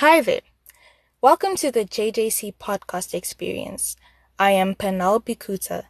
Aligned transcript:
Hi 0.00 0.20
there. 0.20 0.42
Welcome 1.20 1.56
to 1.56 1.72
the 1.72 1.84
JJC 1.84 2.54
podcast 2.54 3.14
experience. 3.14 3.96
I 4.38 4.52
am 4.52 4.76
Panal 4.76 5.20
Bikuta, 5.20 5.86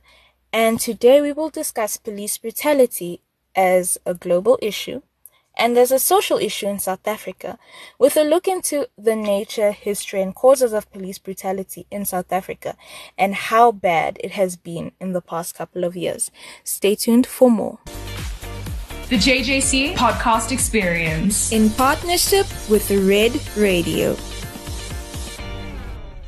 and 0.50 0.80
today 0.80 1.20
we 1.20 1.34
will 1.34 1.50
discuss 1.50 1.98
police 1.98 2.38
brutality 2.38 3.20
as 3.54 3.98
a 4.06 4.14
global 4.14 4.58
issue 4.62 5.02
and 5.58 5.76
as 5.76 5.92
a 5.92 5.98
social 5.98 6.38
issue 6.38 6.68
in 6.68 6.78
South 6.78 7.06
Africa, 7.06 7.58
with 7.98 8.16
a 8.16 8.24
look 8.24 8.48
into 8.48 8.88
the 8.96 9.14
nature, 9.14 9.72
history, 9.72 10.22
and 10.22 10.34
causes 10.34 10.72
of 10.72 10.90
police 10.90 11.18
brutality 11.18 11.86
in 11.90 12.06
South 12.06 12.32
Africa 12.32 12.76
and 13.18 13.34
how 13.34 13.70
bad 13.70 14.16
it 14.24 14.30
has 14.30 14.56
been 14.56 14.92
in 14.98 15.12
the 15.12 15.20
past 15.20 15.54
couple 15.54 15.84
of 15.84 15.94
years. 15.94 16.30
Stay 16.64 16.94
tuned 16.94 17.26
for 17.26 17.50
more. 17.50 17.78
The 19.08 19.16
JJC 19.16 19.94
Podcast 19.94 20.52
Experience. 20.52 21.50
In 21.50 21.70
partnership 21.70 22.44
with 22.68 22.90
Red 22.90 23.32
Radio. 23.56 24.14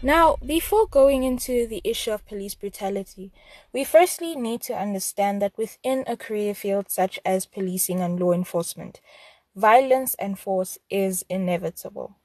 Now, 0.03 0.39
before 0.43 0.87
going 0.87 1.23
into 1.23 1.67
the 1.67 1.83
issue 1.85 2.11
of 2.13 2.27
police 2.27 2.55
brutality, 2.55 3.33
we 3.75 3.85
firstly 3.85 4.35
need 4.35 4.63
to 4.63 4.73
understand 4.73 5.43
that 5.43 5.59
within 5.59 6.05
a 6.07 6.17
career 6.17 6.55
field 6.55 6.89
such 6.89 7.21
as 7.23 7.45
policing 7.45 8.01
and 8.01 8.19
law 8.19 8.33
enforcement, 8.33 9.03
violence 9.55 10.15
and 10.15 10.39
force 10.39 10.79
is 10.89 11.23
inevitable. 11.29 12.17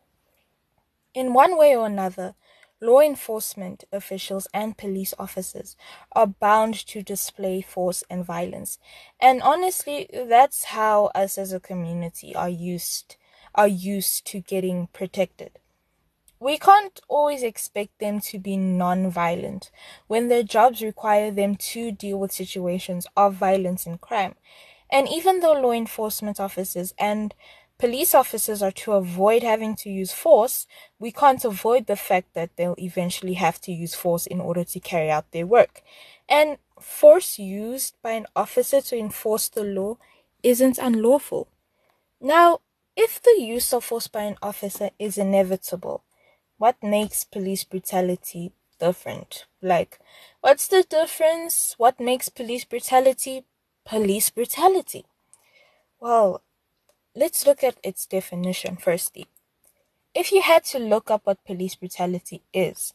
In 1.14 1.34
one 1.34 1.58
way 1.58 1.76
or 1.76 1.86
another, 1.86 2.34
law 2.82 3.00
enforcement 3.00 3.84
officials 3.92 4.48
and 4.54 4.78
police 4.78 5.14
officers 5.18 5.76
are 6.12 6.28
bound 6.28 6.74
to 6.88 7.02
display 7.02 7.62
force 7.62 8.04
and 8.10 8.26
violence. 8.26 8.78
And 9.20 9.42
honestly, 9.42 10.10
that's 10.14 10.66
how 10.66 11.06
us 11.16 11.38
as 11.38 11.54
a 11.54 11.60
community 11.60 12.36
are 12.36 12.50
used 12.50 13.16
are 13.54 13.68
used 13.70 14.26
to 14.28 14.42
getting 14.42 14.88
protected. 14.92 15.60
We 16.40 16.58
can't 16.58 17.00
always 17.08 17.42
expect 17.42 18.00
them 18.00 18.20
to 18.22 18.38
be 18.38 18.58
non-violent 18.58 19.72
when 20.08 20.28
their 20.28 20.44
jobs 20.44 20.82
require 20.82 21.32
them 21.32 21.56
to 21.56 21.92
deal 21.92 22.20
with 22.20 22.34
situations 22.34 23.08
of 23.16 23.36
violence 23.36 23.86
and 23.86 24.00
crime. 24.00 24.36
And 24.90 25.08
even 25.08 25.40
though 25.40 25.54
law 25.54 25.72
enforcement 25.72 26.40
officers 26.40 26.94
and 27.00 27.34
police 27.78 28.16
officers 28.16 28.62
are 28.62 28.72
to 28.72 28.94
avoid 28.94 29.44
having 29.44 29.76
to 29.78 29.90
use 29.90 30.12
force, 30.12 30.68
we 31.00 31.12
can't 31.12 31.44
avoid 31.44 31.88
the 31.88 31.96
fact 31.96 32.34
that 32.34 32.56
they'll 32.56 32.76
eventually 32.78 33.34
have 33.34 33.60
to 33.62 33.72
use 33.72 33.96
force 33.96 34.26
in 34.26 34.40
order 34.40 34.64
to 34.64 34.80
carry 34.80 35.10
out 35.10 35.32
their 35.32 35.46
work. 35.46 35.82
And 36.28 36.58
force 36.80 37.38
used 37.40 37.96
by 38.02 38.12
an 38.12 38.28
officer 38.36 38.82
to 38.82 38.98
enforce 38.98 39.50
the 39.50 39.64
law 39.64 39.98
isn't 40.44 40.78
unlawful. 40.78 41.48
Now, 42.22 42.62
if 42.96 43.22
the 43.22 43.38
use 43.40 43.74
of 43.74 43.84
force 43.84 44.08
by 44.08 44.24
an 44.24 44.38
officer 44.42 44.92
is 44.98 45.18
inevitable, 45.18 46.04
what 46.58 46.82
makes 46.82 47.24
police 47.26 47.64
brutality 47.64 48.54
different? 48.80 49.46
Like, 49.62 50.00
what's 50.42 50.68
the 50.68 50.84
difference? 50.84 51.76
What 51.78 52.00
makes 52.00 52.30
police 52.30 52.64
brutality 52.64 53.46
police 53.86 54.30
brutality? 54.30 55.06
Well, 56.00 56.42
let's 57.16 57.46
look 57.46 57.64
at 57.64 57.78
its 57.84 58.06
definition 58.06 58.76
firstly. 58.76 59.28
If 60.14 60.32
you 60.32 60.42
had 60.42 60.64
to 60.66 60.80
look 60.80 61.10
up 61.10 61.22
what 61.24 61.44
police 61.46 61.76
brutality 61.76 62.42
is, 62.54 62.94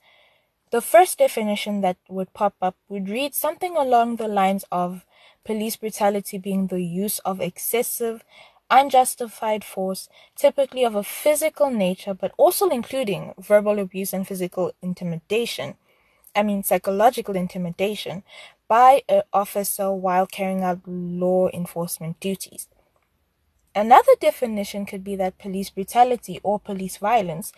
the 0.70 0.80
first 0.80 1.18
definition 1.18 1.80
that 1.80 1.96
would 2.08 2.32
pop 2.32 2.54
up 2.62 2.77
would 2.88 3.08
read 3.08 3.34
something 3.34 3.77
along 3.77 4.16
the 4.16 4.28
lines 4.28 4.64
of 4.70 5.04
police 5.44 5.77
brutality 5.77 6.38
being 6.38 6.68
the 6.68 6.82
use 6.82 7.18
of 7.20 7.40
excessive 7.40 8.22
unjustified 8.70 9.64
force, 9.64 10.08
typically 10.36 10.84
of 10.84 10.94
a 10.94 11.02
physical 11.02 11.70
nature, 11.70 12.14
but 12.14 12.32
also 12.36 12.68
including 12.68 13.34
verbal 13.38 13.80
abuse 13.80 14.12
and 14.12 14.28
physical 14.28 14.72
intimidation. 14.80 15.74
I 16.36 16.44
mean, 16.44 16.62
psychological 16.62 17.34
intimidation 17.34 18.22
by 18.68 19.02
an 19.08 19.22
officer 19.32 19.90
while 19.92 20.27
carrying 20.27 20.62
out 20.62 20.80
law 20.86 21.48
enforcement 21.52 22.20
duties. 22.20 22.68
Another 23.75 24.13
definition 24.20 24.85
could 24.85 25.05
be 25.05 25.14
that 25.17 25.39
police 25.39 25.70
brutality 25.70 26.41
or 26.42 26.58
police 26.58 26.97
violence 26.97 27.53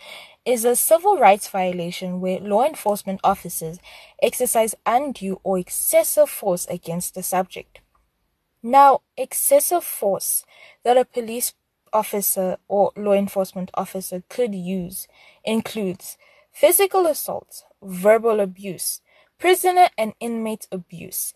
is 0.45 0.63
a 0.63 0.75
civil 0.75 1.17
rights 1.17 1.47
violation 1.47 2.21
where 2.21 2.39
law 2.39 2.63
enforcement 2.63 3.19
officers 3.23 3.79
exercise 4.21 4.75
undue 4.85 5.39
or 5.43 5.57
excessive 5.57 6.29
force 6.29 6.67
against 6.67 7.15
the 7.15 7.23
subject. 7.23 7.79
Now, 8.61 9.01
excessive 9.17 9.83
force 9.83 10.45
that 10.83 10.97
a 10.97 11.05
police 11.05 11.53
officer 11.91 12.57
or 12.67 12.91
law 12.95 13.13
enforcement 13.13 13.71
officer 13.73 14.23
could 14.29 14.53
use 14.53 15.07
includes 15.43 16.17
physical 16.51 17.07
assault, 17.07 17.63
verbal 17.81 18.39
abuse, 18.39 19.01
prisoner 19.39 19.89
and 19.97 20.13
inmate 20.19 20.67
abuse, 20.71 21.33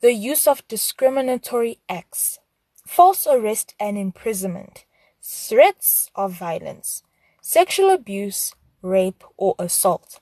the 0.00 0.12
use 0.12 0.46
of 0.46 0.66
discriminatory 0.68 1.78
acts, 1.88 2.40
false 2.86 3.26
arrest 3.26 3.74
and 3.78 3.98
imprisonment, 3.98 4.84
threats 5.20 6.10
of 6.14 6.32
violence, 6.32 7.02
sexual 7.42 7.90
abuse, 7.90 8.54
rape 8.80 9.24
or 9.36 9.54
assault, 9.58 10.20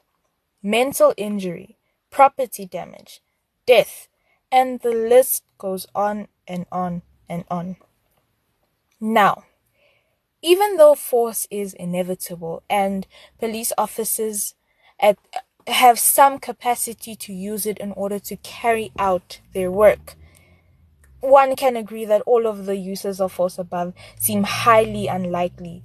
mental 0.63 1.13
injury, 1.17 1.77
property 2.11 2.65
damage, 2.67 3.21
death, 3.67 4.09
and 4.51 4.81
the 4.81 4.91
list 4.91 5.45
goes 5.59 5.87
on 5.95 6.29
and 6.49 6.65
on 6.73 7.03
and 7.29 7.45
on. 7.51 7.77
Now, 9.01 9.45
even 10.41 10.77
though 10.77 10.95
force 10.95 11.47
is 11.51 11.75
inevitable 11.75 12.63
and 12.71 13.07
police 13.39 13.73
officers 13.77 14.55
at, 14.99 15.19
have 15.67 15.99
some 15.99 16.39
capacity 16.39 17.17
to 17.17 17.33
use 17.33 17.67
it 17.67 17.79
in 17.79 17.93
order 17.93 18.19
to 18.19 18.37
carry 18.37 18.93
out 18.99 19.41
their 19.53 19.71
work, 19.71 20.17
one 21.25 21.57
can 21.57 21.77
agree 21.77 22.05
that 22.05 22.23
all 22.23 22.47
of 22.47 22.67
the 22.67 22.77
uses 22.77 23.21
of 23.21 23.33
force 23.33 23.59
above 23.59 23.95
seem 24.19 24.45
highly 24.45 25.07
unlikely 25.09 25.83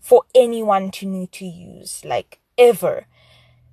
for 0.00 0.24
anyone 0.34 0.90
to 0.92 1.06
need 1.06 1.32
to 1.32 1.46
use, 1.46 2.04
like 2.04 2.40
ever. 2.58 3.06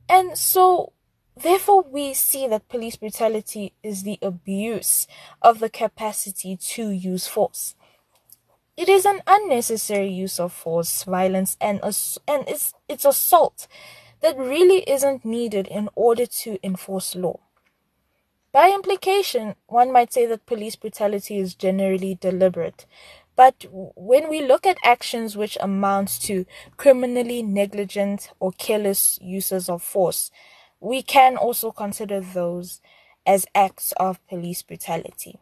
And 0.10 0.38
so 0.38 0.94
Therefore, 1.40 1.84
we 1.84 2.16
see 2.16 2.48
that 2.48 2.68
police 2.68 2.96
brutality 2.96 3.74
is 3.84 4.02
the 4.02 4.18
abuse 4.24 5.06
of 5.44 5.60
the 5.60 5.70
capacity 5.70 6.58
to 6.58 6.90
use 6.90 7.28
force. 7.28 7.76
It 8.76 8.90
is 8.90 9.06
an 9.06 9.22
unnecessary 9.28 10.10
use 10.10 10.40
of 10.40 10.52
force, 10.54 11.04
violence, 11.04 11.58
and, 11.62 11.80
ass- 11.84 12.18
and 12.28 12.48
it's, 12.48 12.74
it's 12.88 13.06
assault 13.06 13.68
that 14.22 14.38
really 14.38 14.80
isn't 14.90 15.24
needed 15.26 15.68
in 15.68 15.90
order 15.96 16.26
to 16.26 16.58
enforce 16.64 17.16
law. 17.16 17.40
By 18.58 18.72
implication, 18.72 19.54
one 19.68 19.92
might 19.92 20.12
say 20.12 20.26
that 20.26 20.48
police 20.48 20.76
brutality 20.76 21.38
is 21.38 21.54
generally 21.54 22.16
deliberate. 22.16 22.88
But 23.36 23.68
when 23.72 24.32
we 24.32 24.42
look 24.42 24.66
at 24.66 24.80
actions 24.84 25.38
which 25.38 25.60
amount 25.62 26.20
to 26.22 26.44
criminally 26.76 27.44
negligent 27.44 28.32
or 28.40 28.52
careless 28.52 29.20
uses 29.22 29.70
of 29.70 29.84
force, 29.84 30.32
we 30.80 31.04
can 31.04 31.38
also 31.38 31.72
consider 31.72 32.20
those 32.20 32.82
as 33.28 33.46
acts 33.54 33.92
of 33.98 34.26
police 34.28 34.64
brutality. 34.64 35.38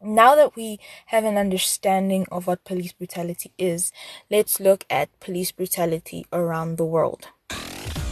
Now 0.00 0.36
that 0.36 0.54
we 0.54 0.78
have 1.06 1.24
an 1.24 1.36
understanding 1.36 2.28
of 2.30 2.46
what 2.46 2.62
police 2.62 2.92
brutality 2.92 3.50
is, 3.58 3.90
let's 4.30 4.60
look 4.60 4.84
at 4.88 5.18
police 5.18 5.50
brutality 5.50 6.26
around 6.32 6.76
the 6.76 6.86
world. 6.86 7.26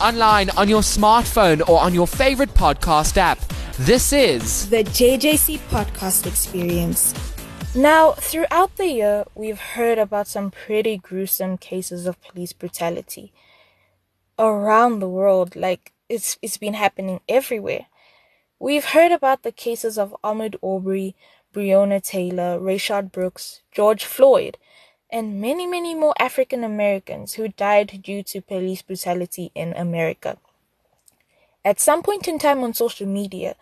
Online, 0.00 0.50
on 0.56 0.68
your 0.68 0.82
smartphone, 0.82 1.68
or 1.68 1.78
on 1.80 1.94
your 1.94 2.08
favorite 2.08 2.52
podcast 2.54 3.16
app. 3.16 3.38
This 3.82 4.12
is 4.12 4.68
the 4.70 4.82
JJC 4.82 5.58
Podcast 5.70 6.26
Experience. 6.26 7.14
Now, 7.76 8.10
throughout 8.10 8.74
the 8.74 8.88
year, 8.88 9.24
we've 9.36 9.60
heard 9.60 9.98
about 9.98 10.26
some 10.26 10.50
pretty 10.50 10.96
gruesome 10.96 11.58
cases 11.58 12.04
of 12.04 12.20
police 12.20 12.52
brutality 12.52 13.32
around 14.36 14.98
the 14.98 15.08
world. 15.08 15.54
Like, 15.54 15.92
it's 16.08 16.38
it's 16.42 16.58
been 16.58 16.74
happening 16.74 17.20
everywhere. 17.28 17.86
We've 18.58 18.84
heard 18.84 19.12
about 19.12 19.44
the 19.44 19.52
cases 19.52 19.96
of 19.96 20.16
Ahmaud 20.24 20.56
Arbery, 20.60 21.14
Breonna 21.54 22.02
Taylor, 22.02 22.58
Rayshard 22.58 23.12
Brooks, 23.12 23.62
George 23.70 24.04
Floyd, 24.04 24.58
and 25.08 25.40
many, 25.40 25.68
many 25.68 25.94
more 25.94 26.14
African 26.18 26.64
Americans 26.64 27.34
who 27.34 27.46
died 27.46 28.00
due 28.02 28.24
to 28.24 28.40
police 28.40 28.82
brutality 28.82 29.52
in 29.54 29.72
America. 29.74 30.36
At 31.68 31.80
some 31.80 32.02
point 32.02 32.26
in 32.26 32.38
time 32.38 32.64
on 32.64 32.72
social 32.72 33.06
media, 33.06 33.54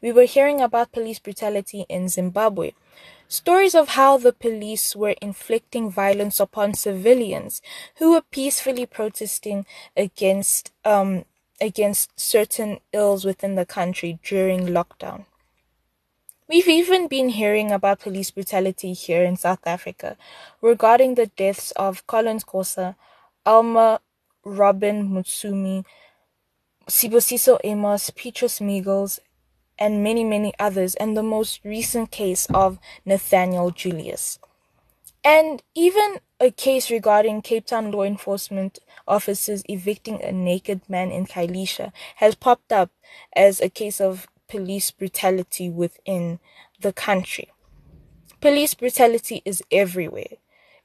we 0.00 0.10
were 0.10 0.24
hearing 0.24 0.60
about 0.60 0.90
police 0.90 1.20
brutality 1.20 1.86
in 1.88 2.08
Zimbabwe. 2.08 2.72
Stories 3.28 3.76
of 3.76 3.90
how 3.90 4.16
the 4.16 4.32
police 4.32 4.96
were 4.96 5.14
inflicting 5.22 5.88
violence 5.88 6.40
upon 6.40 6.74
civilians 6.74 7.62
who 7.98 8.10
were 8.10 8.24
peacefully 8.32 8.84
protesting 8.84 9.64
against 9.96 10.72
um, 10.84 11.24
against 11.60 12.18
certain 12.18 12.80
ills 12.92 13.24
within 13.24 13.54
the 13.54 13.64
country 13.64 14.18
during 14.24 14.66
lockdown. 14.66 15.26
We've 16.48 16.66
even 16.66 17.06
been 17.06 17.28
hearing 17.28 17.70
about 17.70 18.00
police 18.00 18.32
brutality 18.32 18.92
here 18.92 19.22
in 19.22 19.36
South 19.36 19.64
Africa 19.64 20.16
regarding 20.60 21.14
the 21.14 21.28
deaths 21.28 21.70
of 21.76 22.04
Collins 22.08 22.42
Khosa, 22.42 22.96
Alma 23.46 24.00
Robin 24.44 25.08
Mutsumi, 25.08 25.84
Sibusiso 26.88 27.58
Amos, 27.64 28.10
Petrus 28.10 28.60
Miggels, 28.60 29.18
and 29.78 30.02
many, 30.02 30.24
many 30.24 30.52
others, 30.58 30.94
and 30.96 31.16
the 31.16 31.22
most 31.22 31.60
recent 31.64 32.10
case 32.10 32.46
of 32.54 32.78
Nathaniel 33.04 33.70
Julius. 33.70 34.38
And 35.24 35.62
even 35.74 36.18
a 36.40 36.50
case 36.50 36.90
regarding 36.90 37.42
Cape 37.42 37.66
Town 37.66 37.92
law 37.92 38.02
enforcement 38.02 38.80
officers 39.06 39.62
evicting 39.68 40.20
a 40.22 40.32
naked 40.32 40.82
man 40.88 41.10
in 41.10 41.26
Khayelitsha 41.26 41.92
has 42.16 42.34
popped 42.34 42.72
up 42.72 42.90
as 43.34 43.60
a 43.60 43.68
case 43.68 44.00
of 44.00 44.26
police 44.48 44.90
brutality 44.90 45.70
within 45.70 46.40
the 46.80 46.92
country. 46.92 47.52
Police 48.40 48.74
brutality 48.74 49.40
is 49.44 49.62
everywhere. 49.70 50.36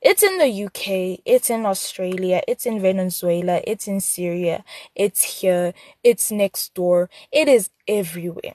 It's 0.02 0.22
in 0.22 0.38
the 0.38 0.66
UK, 0.66 1.22
it's 1.26 1.50
in 1.50 1.66
Australia, 1.66 2.42
it's 2.48 2.66
in 2.68 2.80
Venezuela, 2.80 3.62
it's 3.66 3.88
in 3.88 4.00
Syria, 4.00 4.64
it's 4.96 5.42
here, 5.42 5.74
it's 6.04 6.32
next 6.32 6.76
door, 6.76 7.10
it 7.32 7.48
is 7.48 7.72
everywhere. 7.88 8.54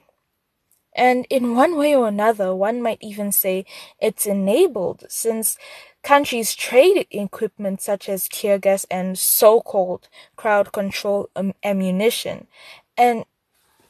And 0.95 1.25
in 1.29 1.55
one 1.55 1.75
way 1.75 1.95
or 1.95 2.07
another, 2.07 2.55
one 2.55 2.81
might 2.81 2.99
even 3.01 3.31
say 3.31 3.65
it's 3.99 4.25
enabled 4.25 5.05
since 5.09 5.57
countries 6.01 6.55
trade 6.55 7.07
equipment 7.11 7.81
such 7.81 8.07
as 8.07 8.27
tear 8.27 8.57
gas 8.57 8.85
and 8.89 9.17
so-called 9.17 10.07
crowd 10.35 10.71
control 10.71 11.29
um, 11.35 11.53
ammunition 11.63 12.47
and 12.97 13.25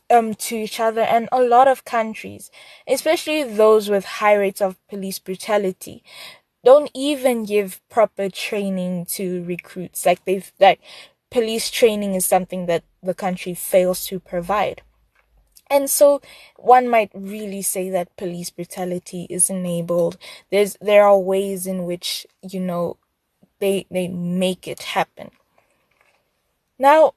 um, 0.09 0.33
to 0.35 0.55
each 0.55 0.79
other 0.79 1.01
and 1.01 1.27
a 1.31 1.41
lot 1.41 1.67
of 1.67 1.85
countries, 1.85 2.51
especially 2.87 3.43
those 3.43 3.89
with 3.89 4.05
high 4.05 4.35
rates 4.35 4.61
of 4.61 4.77
police 4.87 5.19
brutality, 5.19 6.03
don't 6.63 6.89
even 6.93 7.45
give 7.45 7.81
proper 7.89 8.29
training 8.29 9.05
to 9.05 9.43
recruits. 9.43 10.05
Like 10.05 10.23
they've 10.25 10.51
like 10.59 10.79
police 11.29 11.69
training 11.69 12.15
is 12.15 12.25
something 12.25 12.65
that 12.67 12.83
the 13.01 13.13
country 13.13 13.53
fails 13.53 14.05
to 14.07 14.19
provide. 14.19 14.81
And 15.69 15.89
so 15.89 16.21
one 16.57 16.87
might 16.87 17.11
really 17.13 17.61
say 17.61 17.89
that 17.89 18.15
police 18.15 18.49
brutality 18.49 19.25
is 19.29 19.49
enabled. 19.49 20.17
There's 20.51 20.77
there 20.79 21.05
are 21.05 21.17
ways 21.17 21.65
in 21.65 21.85
which, 21.85 22.27
you 22.41 22.59
know, 22.59 22.97
they 23.59 23.85
they 23.89 24.07
make 24.07 24.67
it 24.67 24.83
happen. 24.83 25.31
Now, 26.77 27.13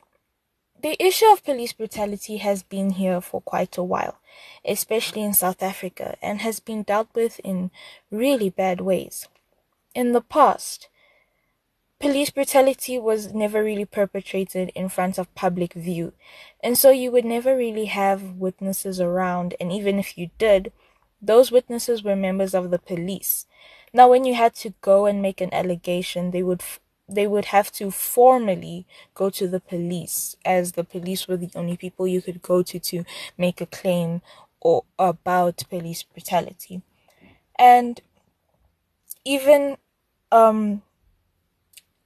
the 0.81 0.96
issue 1.02 1.26
of 1.26 1.44
police 1.44 1.72
brutality 1.72 2.37
has 2.38 2.62
been 2.62 2.90
here 2.90 3.20
for 3.20 3.40
quite 3.40 3.76
a 3.76 3.82
while, 3.82 4.19
especially 4.64 5.22
in 5.22 5.34
South 5.34 5.62
Africa, 5.62 6.16
and 6.22 6.40
has 6.40 6.60
been 6.60 6.82
dealt 6.82 7.08
with 7.14 7.40
in 7.40 7.70
really 8.10 8.50
bad 8.50 8.81
ways. 8.81 9.28
In 9.96 10.12
the 10.12 10.20
past, 10.20 10.90
Police 11.98 12.28
brutality 12.28 12.98
was 12.98 13.32
never 13.32 13.64
really 13.64 13.87
perpetrated 13.87 14.70
in 14.75 14.90
front 14.90 15.16
of 15.16 15.34
public 15.34 15.72
view, 15.72 16.12
and 16.62 16.76
so 16.76 16.90
you 16.90 17.10
would 17.10 17.25
never 17.25 17.56
really 17.56 17.87
have 17.87 18.32
witnesses 18.32 19.00
around, 19.00 19.54
and 19.58 19.72
even 19.72 19.98
if 19.98 20.19
you 20.19 20.28
did, 20.37 20.72
those 21.22 21.50
witnesses 21.50 22.04
were 22.04 22.14
members 22.14 22.52
of 22.52 22.70
the 22.70 22.78
police. 22.78 23.46
Now, 23.94 24.10
when 24.10 24.26
you 24.26 24.34
had 24.34 24.54
to 24.56 24.75
go 24.82 25.06
and 25.06 25.22
make 25.22 25.40
an 25.40 25.54
allegation, 25.54 26.32
they 26.32 26.42
would 26.42 26.60
f- 26.60 26.81
they 27.08 27.26
would 27.26 27.46
have 27.46 27.72
to 27.72 27.90
formally 27.90 28.84
go 29.14 29.31
to 29.31 29.49
the 29.49 29.60
police, 29.60 30.37
as 30.44 30.72
the 30.72 30.84
police 30.84 31.26
were 31.26 31.38
the 31.38 31.50
only 31.54 31.78
people 31.78 32.06
you 32.06 32.20
could 32.20 32.42
go 32.42 32.62
to 32.62 32.78
to 32.78 33.04
make 33.38 33.62
a 33.62 33.66
claim 33.81 34.20
or 34.60 34.84
about 34.99 35.64
police 35.70 36.02
brutality, 36.02 36.82
and 37.58 38.02
even 39.25 39.78
um 40.37 40.83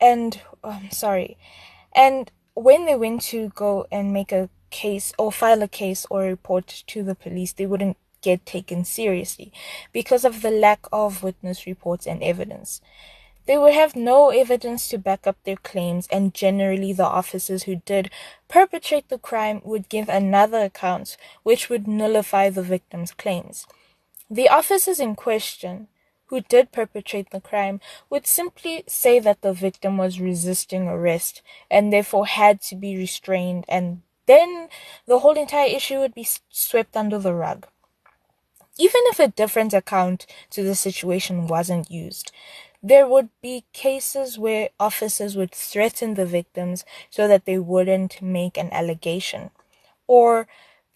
and 0.01 0.41
um, 0.65 0.89
sorry, 0.91 1.37
and 1.95 2.31
when 2.55 2.87
they 2.87 2.97
went 2.97 3.23
to 3.23 3.51
go 3.55 3.87
and 3.91 4.13
make 4.13 4.33
a 4.33 4.49
case 4.71 5.13
or 5.19 5.33
file 5.33 5.63
a 5.63 5.69
case 5.69 6.07
or 6.11 6.23
report 6.23 6.85
to 6.87 7.03
the 7.03 7.15
police, 7.15 7.53
they 7.53 7.67
wouldn't 7.67 7.97
get 8.23 8.45
taken 8.47 8.85
seriously 8.85 9.53
because 9.93 10.25
of 10.25 10.43
the 10.43 10.51
lack 10.51 10.87
of 10.93 11.23
witness 11.23 11.67
reports 11.67 12.07
and 12.07 12.23
evidence. 12.23 12.81
They 13.47 13.59
would 13.59 13.73
have 13.75 13.97
no 13.97 14.29
evidence 14.29 14.89
to 14.89 14.99
back 14.99 15.27
up 15.27 15.37
their 15.45 15.57
claims, 15.57 16.07
and 16.13 16.35
generally, 16.35 16.93
the 16.93 17.07
officers 17.21 17.65
who 17.65 17.77
did 17.85 18.11
perpetrate 18.49 19.09
the 19.09 19.19
crime 19.19 19.61
would 19.65 19.89
give 19.89 20.09
another 20.09 20.63
account, 20.65 21.17
which 21.43 21.69
would 21.69 21.89
nullify 21.89 22.49
the 22.51 22.63
victim's 22.63 23.13
claims. 23.13 23.67
The 24.31 24.49
officers 24.49 25.01
in 25.01 25.17
question 25.17 25.89
who 26.31 26.41
did 26.41 26.73
perpetrate 26.73 27.31
the 27.31 27.41
crime 27.41 27.81
would 28.09 28.27
simply 28.27 28.85
say 28.87 29.19
that 29.19 29.43
the 29.43 29.53
victim 29.53 29.99
was 29.99 30.21
resisting 30.21 30.89
arrest 30.89 31.43
and 31.71 31.93
therefore 31.93 32.27
had 32.27 32.63
to 32.63 32.77
be 32.77 32.97
restrained, 32.97 33.65
and 33.69 34.01
then 34.27 34.69
the 35.07 35.19
whole 35.19 35.37
entire 35.37 35.69
issue 35.69 35.99
would 35.99 36.15
be 36.15 36.27
swept 36.49 36.97
under 36.97 37.19
the 37.19 37.35
rug. 37.35 37.67
Even 38.79 39.03
if 39.07 39.19
a 39.19 39.29
different 39.29 39.75
account 39.75 40.25
to 40.51 40.63
the 40.63 40.77
situation 40.77 41.49
wasn't 41.49 41.91
used, 41.91 42.31
there 42.83 43.07
would 43.07 43.29
be 43.43 43.65
cases 43.73 44.39
where 44.39 44.71
officers 44.79 45.37
would 45.37 45.53
threaten 45.53 46.15
the 46.15 46.25
victims 46.25 46.85
so 47.11 47.29
that 47.29 47.45
they 47.45 47.59
wouldn't 47.59 48.23
make 48.23 48.57
an 48.57 48.73
allegation, 48.73 49.51
or 50.07 50.47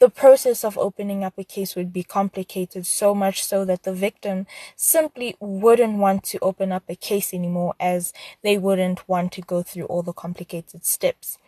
the 0.04 0.10
process 0.10 0.64
of 0.64 0.76
opening 0.76 1.24
up 1.24 1.32
a 1.38 1.44
case 1.44 1.74
would 1.74 1.90
be 1.90 2.02
complicated 2.02 2.84
so 2.84 3.14
much 3.14 3.42
so 3.42 3.64
that 3.64 3.84
the 3.84 3.94
victim 3.94 4.46
simply 4.76 5.34
wouldn't 5.40 5.96
want 5.96 6.22
to 6.22 6.38
open 6.40 6.72
up 6.72 6.82
a 6.90 6.94
case 6.94 7.32
anymore 7.32 7.74
as 7.80 8.12
they 8.42 8.58
wouldn't 8.58 9.08
want 9.08 9.32
to 9.32 9.40
go 9.40 9.62
through 9.62 9.84
all 9.84 10.02
the 10.02 10.12
complicated 10.12 10.84
steps. 10.84 11.38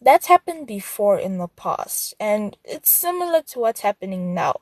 That's 0.00 0.28
happened 0.28 0.68
before 0.68 1.18
in 1.18 1.38
the 1.38 1.48
past, 1.48 2.14
and 2.20 2.56
it's 2.64 2.92
similar 2.92 3.42
to 3.48 3.58
what's 3.58 3.80
happening 3.80 4.34
now. 4.34 4.60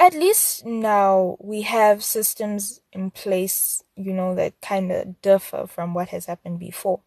At 0.00 0.14
least 0.14 0.66
now 0.66 1.36
we 1.38 1.62
have 1.62 2.02
systems 2.02 2.80
in 2.92 3.12
place, 3.12 3.84
you 3.94 4.12
know, 4.12 4.34
that 4.34 4.60
kind 4.60 4.90
of 4.90 5.22
differ 5.22 5.68
from 5.68 5.94
what 5.94 6.08
has 6.08 6.26
happened 6.26 6.58
before. 6.58 7.02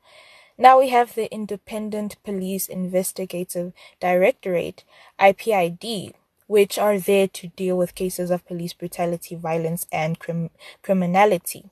Now 0.61 0.77
we 0.77 0.89
have 0.89 1.15
the 1.15 1.31
Independent 1.33 2.21
Police 2.25 2.67
Investigative 2.67 3.71
Directorate, 4.01 4.83
IPID, 5.17 6.13
which 6.47 6.77
are 6.77 7.00
there 7.00 7.29
to 7.29 7.47
deal 7.47 7.77
with 7.77 7.95
cases 7.95 8.29
of 8.29 8.45
police 8.45 8.73
brutality, 8.73 9.35
violence, 9.35 9.88
and 9.89 10.19
crim- 10.19 10.50
criminality. 10.81 11.69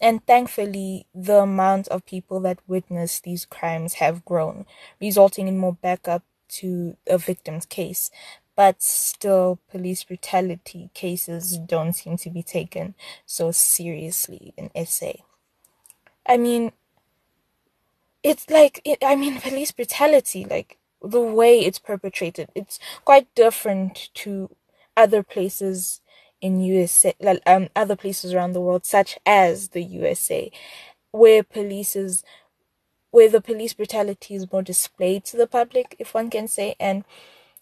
And 0.00 0.26
thankfully, 0.26 1.06
the 1.14 1.42
amount 1.42 1.86
of 1.88 2.06
people 2.06 2.40
that 2.40 2.58
witness 2.66 3.20
these 3.20 3.44
crimes 3.44 3.94
have 3.94 4.24
grown, 4.24 4.66
resulting 5.00 5.46
in 5.46 5.56
more 5.56 5.74
backup 5.80 6.24
to 6.58 6.96
a 7.06 7.18
victim's 7.18 7.66
case. 7.66 8.10
But 8.56 8.82
still, 8.82 9.60
police 9.70 10.02
brutality 10.02 10.90
cases 10.92 11.56
don't 11.56 11.92
seem 11.92 12.16
to 12.16 12.30
be 12.30 12.42
taken 12.42 12.96
so 13.26 13.52
seriously 13.52 14.54
in 14.56 14.70
SA. 14.86 15.12
I 16.26 16.36
mean, 16.36 16.72
it's 18.24 18.48
like 18.50 18.80
I 19.02 19.14
mean 19.14 19.40
police 19.40 19.70
brutality, 19.70 20.46
like 20.46 20.78
the 21.02 21.20
way 21.20 21.60
it's 21.60 21.78
perpetrated, 21.78 22.48
it's 22.54 22.80
quite 23.04 23.32
different 23.34 24.08
to 24.14 24.50
other 24.96 25.22
places 25.22 26.00
in 26.40 26.60
USA, 26.60 27.14
like, 27.20 27.42
um, 27.46 27.68
other 27.76 27.96
places 27.96 28.34
around 28.34 28.54
the 28.54 28.60
world, 28.60 28.84
such 28.86 29.18
as 29.26 29.70
the 29.70 29.82
USA, 29.82 30.50
where 31.12 31.42
police 31.42 31.94
is, 31.94 32.24
where 33.10 33.28
the 33.30 33.40
police 33.40 33.74
brutality 33.74 34.34
is 34.34 34.50
more 34.50 34.62
displayed 34.62 35.24
to 35.26 35.36
the 35.36 35.46
public, 35.46 35.94
if 35.98 36.14
one 36.14 36.30
can 36.30 36.48
say, 36.48 36.74
and 36.80 37.04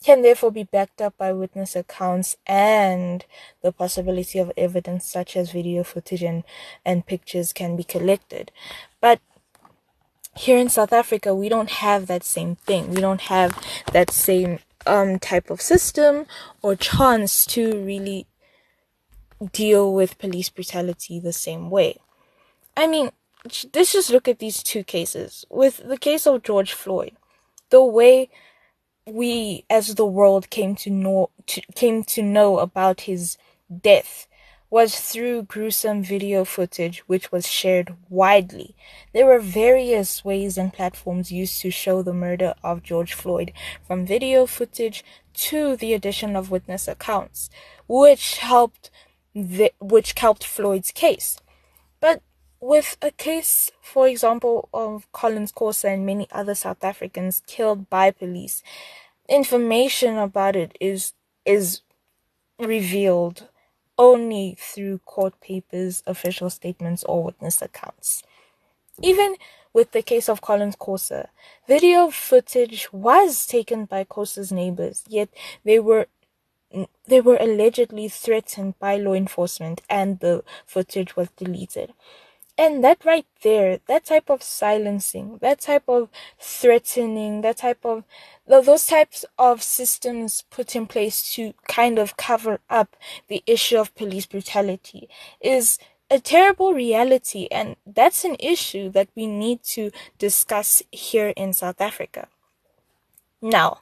can 0.04 0.22
therefore 0.22 0.50
be 0.50 0.64
backed 0.64 1.00
up 1.00 1.16
by 1.16 1.32
witness 1.32 1.76
accounts 1.76 2.36
and 2.46 3.24
the 3.62 3.70
possibility 3.72 4.38
of 4.38 4.52
evidence 4.56 5.06
such 5.06 5.36
as 5.36 5.52
video 5.52 5.84
footage 5.84 6.22
and, 6.22 6.42
and 6.84 7.06
pictures 7.06 7.52
can 7.52 7.76
be 7.76 7.84
collected. 7.84 8.50
But 9.00 9.20
here 10.34 10.58
in 10.58 10.68
South 10.68 10.92
Africa, 10.92 11.34
we 11.34 11.48
don't 11.48 11.70
have 11.70 12.06
that 12.06 12.24
same 12.24 12.56
thing. 12.56 12.90
We 12.90 13.00
don't 13.00 13.22
have 13.22 13.58
that 13.92 14.10
same 14.10 14.58
um, 14.86 15.18
type 15.18 15.50
of 15.50 15.60
system 15.60 16.26
or 16.62 16.74
chance 16.74 17.46
to 17.46 17.82
really 17.84 18.26
deal 19.52 19.92
with 19.92 20.18
police 20.18 20.48
brutality 20.48 21.18
the 21.18 21.32
same 21.32 21.70
way. 21.70 21.98
I 22.76 22.86
mean, 22.86 23.10
let's 23.44 23.92
just 23.92 24.10
look 24.10 24.28
at 24.28 24.38
these 24.38 24.62
two 24.62 24.84
cases. 24.84 25.44
With 25.50 25.86
the 25.86 25.98
case 25.98 26.26
of 26.26 26.42
George 26.42 26.72
Floyd, 26.72 27.12
the 27.70 27.84
way 27.84 28.30
we 29.06 29.64
as 29.68 29.96
the 29.96 30.06
world 30.06 30.48
came 30.50 30.76
to 30.76 30.90
know 30.90 31.30
to, 31.46 31.60
came 31.74 32.04
to 32.04 32.22
know 32.22 32.58
about 32.58 33.02
his 33.02 33.36
death 33.82 34.28
was 34.72 34.98
through 34.98 35.42
gruesome 35.42 36.02
video 36.02 36.46
footage 36.46 37.00
which 37.00 37.30
was 37.30 37.46
shared 37.46 37.94
widely. 38.08 38.74
There 39.12 39.26
were 39.26 39.38
various 39.38 40.24
ways 40.24 40.56
and 40.56 40.72
platforms 40.72 41.30
used 41.30 41.60
to 41.60 41.70
show 41.70 42.00
the 42.00 42.14
murder 42.14 42.54
of 42.64 42.82
George 42.82 43.12
Floyd, 43.12 43.52
from 43.86 44.06
video 44.06 44.46
footage 44.46 45.04
to 45.34 45.76
the 45.76 45.92
addition 45.92 46.34
of 46.34 46.50
witness 46.50 46.88
accounts, 46.88 47.50
which 47.86 48.38
helped 48.38 48.90
the, 49.34 49.72
which 49.78 50.14
helped 50.18 50.42
Floyd's 50.42 50.90
case. 50.90 51.38
But 52.00 52.22
with 52.58 52.96
a 53.02 53.10
case, 53.10 53.70
for 53.82 54.08
example, 54.08 54.70
of 54.72 55.06
Collins 55.12 55.52
Khosa 55.52 55.92
and 55.92 56.06
many 56.06 56.26
other 56.32 56.54
South 56.54 56.82
Africans 56.82 57.42
killed 57.46 57.90
by 57.90 58.10
police, 58.10 58.62
information 59.28 60.16
about 60.16 60.56
it 60.56 60.78
is 60.80 61.12
is 61.44 61.82
revealed 62.58 63.48
only 63.98 64.56
through 64.58 64.98
court 64.98 65.40
papers, 65.40 66.02
official 66.06 66.50
statements, 66.50 67.04
or 67.04 67.24
witness 67.24 67.62
accounts. 67.62 68.22
Even 69.02 69.36
with 69.72 69.92
the 69.92 70.02
case 70.02 70.28
of 70.28 70.42
Collins 70.42 70.76
Khosa, 70.76 71.28
video 71.66 72.10
footage 72.10 72.92
was 72.92 73.46
taken 73.46 73.86
by 73.86 74.04
Khosa's 74.04 74.52
neighbors, 74.52 75.04
yet 75.08 75.28
they 75.64 75.78
were 75.78 76.06
they 77.06 77.20
were 77.20 77.36
allegedly 77.38 78.08
threatened 78.08 78.78
by 78.78 78.96
law 78.96 79.12
enforcement 79.12 79.82
and 79.90 80.20
the 80.20 80.42
footage 80.66 81.16
was 81.16 81.28
deleted. 81.36 81.92
And 82.58 82.84
that 82.84 83.04
right 83.04 83.26
there, 83.42 83.80
that 83.88 84.04
type 84.04 84.28
of 84.28 84.42
silencing, 84.42 85.38
that 85.40 85.60
type 85.60 85.84
of 85.88 86.08
threatening, 86.38 87.40
that 87.40 87.56
type 87.58 87.84
of 87.84 88.04
those 88.46 88.86
types 88.86 89.24
of 89.38 89.62
systems 89.62 90.44
put 90.50 90.76
in 90.76 90.86
place 90.86 91.34
to 91.34 91.54
kind 91.68 91.98
of 91.98 92.16
cover 92.16 92.60
up 92.68 92.96
the 93.28 93.42
issue 93.46 93.78
of 93.78 93.94
police 93.94 94.26
brutality 94.26 95.08
is 95.40 95.78
a 96.10 96.18
terrible 96.18 96.74
reality 96.74 97.48
and 97.50 97.76
that's 97.86 98.24
an 98.24 98.36
issue 98.38 98.90
that 98.90 99.08
we 99.14 99.26
need 99.26 99.62
to 99.62 99.90
discuss 100.18 100.82
here 100.92 101.32
in 101.36 101.52
South 101.54 101.80
Africa. 101.80 102.28
Now, 103.40 103.81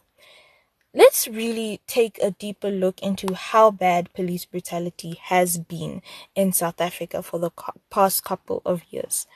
let's 0.93 1.29
really 1.29 1.81
take 1.87 2.19
a 2.21 2.33
deeper 2.33 2.71
look 2.71 3.01
into 3.03 3.35
how 3.35 3.71
bad 3.71 4.13
police 4.13 4.45
brutality 4.45 5.17
has 5.23 5.59
been 5.59 6.03
in 6.35 6.53
South 6.53 6.81
Africa 6.81 7.23
for 7.23 7.39
the 7.39 7.51
past 7.91 8.25
couple 8.25 8.63
of 8.65 8.83
years. 8.91 9.27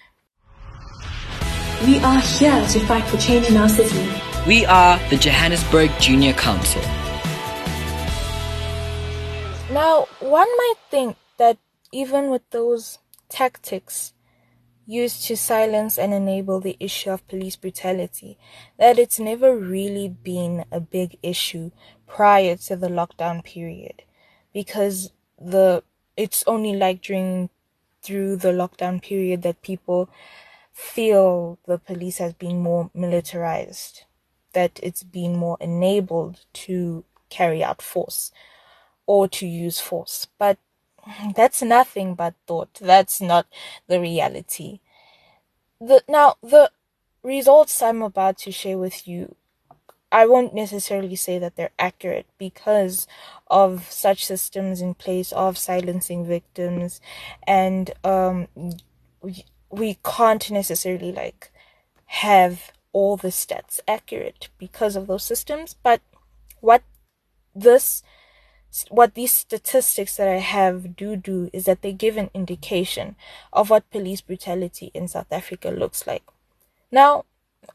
We 1.86 1.98
are 1.98 2.20
here 2.20 2.66
to 2.66 2.80
fight 2.86 3.04
for 3.04 3.18
change 3.18 3.48
in 3.50 3.56
our 3.56 3.68
city. 3.68 4.08
We 4.46 4.64
are 4.66 4.98
the 5.10 5.16
Johannesburg 5.16 5.90
Junior 6.00 6.32
Council. 6.32 6.82
Now, 9.70 10.06
one 10.20 10.48
might 10.48 10.74
think 10.90 11.16
that 11.36 11.58
even 11.92 12.30
with 12.30 12.48
those 12.50 12.98
tactics 13.28 14.13
used 14.86 15.24
to 15.24 15.36
silence 15.36 15.98
and 15.98 16.12
enable 16.12 16.60
the 16.60 16.76
issue 16.80 17.10
of 17.10 17.26
police 17.28 17.56
brutality, 17.56 18.38
that 18.78 18.98
it's 18.98 19.18
never 19.18 19.56
really 19.56 20.08
been 20.08 20.64
a 20.70 20.80
big 20.80 21.18
issue 21.22 21.70
prior 22.06 22.56
to 22.56 22.76
the 22.76 22.88
lockdown 22.88 23.42
period. 23.44 24.02
Because 24.52 25.12
the 25.40 25.82
it's 26.16 26.44
only 26.46 26.76
like 26.76 27.02
during 27.02 27.50
through 28.02 28.36
the 28.36 28.52
lockdown 28.52 29.02
period 29.02 29.42
that 29.42 29.62
people 29.62 30.08
feel 30.72 31.58
the 31.66 31.78
police 31.78 32.18
has 32.18 32.34
been 32.34 32.60
more 32.60 32.90
militarized 32.94 34.04
that 34.54 34.80
it's 34.82 35.02
been 35.02 35.36
more 35.36 35.58
enabled 35.60 36.46
to 36.54 37.04
carry 37.28 37.62
out 37.62 37.82
force 37.82 38.32
or 39.06 39.28
to 39.28 39.46
use 39.46 39.78
force. 39.78 40.26
But 40.38 40.58
that's 41.36 41.62
nothing 41.62 42.14
but 42.14 42.34
thought. 42.46 42.74
That's 42.80 43.20
not 43.20 43.46
the 43.86 44.00
reality. 44.00 44.80
The 45.80 46.02
now 46.08 46.36
the 46.42 46.70
results 47.22 47.80
I'm 47.82 48.02
about 48.02 48.38
to 48.38 48.52
share 48.52 48.78
with 48.78 49.06
you 49.08 49.36
I 50.12 50.26
won't 50.26 50.54
necessarily 50.54 51.16
say 51.16 51.38
that 51.38 51.56
they're 51.56 51.72
accurate 51.78 52.26
because 52.38 53.06
of 53.48 53.90
such 53.90 54.24
systems 54.26 54.80
in 54.80 54.94
place 54.94 55.32
of 55.32 55.58
silencing 55.58 56.26
victims 56.26 57.00
and 57.46 57.92
um 58.04 58.48
we, 59.22 59.44
we 59.70 59.98
can't 60.04 60.50
necessarily 60.50 61.12
like 61.12 61.52
have 62.06 62.72
all 62.92 63.16
the 63.16 63.28
stats 63.28 63.80
accurate 63.88 64.48
because 64.58 64.96
of 64.96 65.06
those 65.08 65.24
systems 65.24 65.74
but 65.82 66.00
what 66.60 66.82
this 67.54 68.02
what 68.90 69.14
these 69.14 69.32
statistics 69.32 70.16
that 70.16 70.28
I 70.28 70.38
have 70.38 70.96
do 70.96 71.16
do 71.16 71.50
is 71.52 71.64
that 71.64 71.82
they 71.82 71.92
give 71.92 72.16
an 72.16 72.30
indication 72.34 73.16
of 73.52 73.70
what 73.70 73.90
police 73.90 74.20
brutality 74.20 74.90
in 74.94 75.08
South 75.08 75.30
Africa 75.30 75.68
looks 75.70 76.06
like. 76.06 76.24
Now, 76.90 77.24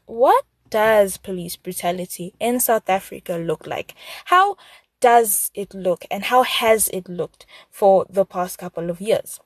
what 0.06 0.44
does 0.68 1.16
police 1.16 1.56
brutality 1.56 2.34
in 2.38 2.60
South 2.60 2.88
Africa 2.88 3.34
look 3.34 3.66
like? 3.66 3.94
How 4.26 4.56
does 5.00 5.50
it 5.54 5.74
look 5.74 6.04
and 6.10 6.24
how 6.24 6.42
has 6.42 6.88
it 6.88 7.08
looked 7.08 7.46
for 7.70 8.06
the 8.08 8.24
past 8.24 8.58
couple 8.58 8.90
of 8.90 9.00
years? 9.00 9.40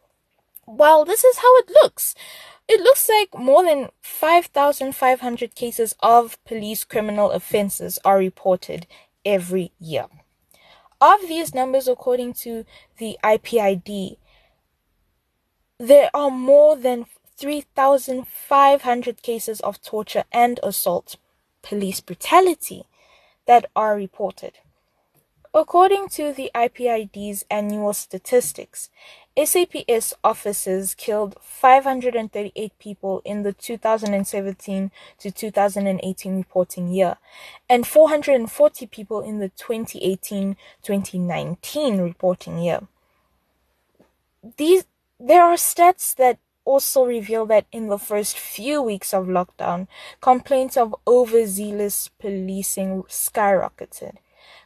Well, 0.66 1.04
this 1.04 1.24
is 1.24 1.38
how 1.38 1.56
it 1.58 1.70
looks. 1.70 2.14
It 2.66 2.80
looks 2.80 3.08
like 3.08 3.38
more 3.38 3.62
than 3.62 3.90
5,500 4.00 5.54
cases 5.54 5.94
of 6.00 6.42
police 6.44 6.82
criminal 6.84 7.30
offenses 7.30 7.98
are 8.04 8.18
reported 8.18 8.86
every 9.24 9.72
year. 9.78 10.06
Of 11.00 11.22
these 11.22 11.54
numbers, 11.54 11.88
according 11.88 12.34
to 12.44 12.64
the 12.98 13.18
IPID, 13.22 14.16
there 15.78 16.10
are 16.14 16.30
more 16.30 16.76
than 16.76 17.06
3,500 17.36 19.22
cases 19.22 19.60
of 19.60 19.82
torture 19.82 20.24
and 20.32 20.60
assault, 20.62 21.16
police 21.62 22.00
brutality, 22.00 22.84
that 23.46 23.66
are 23.74 23.96
reported. 23.96 24.58
According 25.52 26.08
to 26.10 26.32
the 26.32 26.50
IPID's 26.54 27.44
annual 27.50 27.92
statistics, 27.92 28.90
SAPS 29.36 30.14
officers 30.22 30.94
killed 30.94 31.36
538 31.40 32.78
people 32.78 33.20
in 33.24 33.42
the 33.42 33.52
2017 33.52 34.92
to 35.18 35.32
2018 35.32 36.36
reporting 36.36 36.92
year 36.92 37.16
and 37.68 37.84
440 37.84 38.86
people 38.86 39.22
in 39.22 39.40
the 39.40 39.50
2018-2019 39.50 42.00
reporting 42.00 42.60
year. 42.60 42.82
These 44.56 44.84
there 45.18 45.42
are 45.42 45.56
stats 45.56 46.14
that 46.14 46.38
also 46.64 47.04
reveal 47.04 47.44
that 47.46 47.66
in 47.72 47.88
the 47.88 47.98
first 47.98 48.38
few 48.38 48.80
weeks 48.82 49.12
of 49.12 49.26
lockdown, 49.26 49.88
complaints 50.20 50.76
of 50.76 50.94
overzealous 51.06 52.08
policing 52.20 53.02
skyrocketed. 53.04 54.16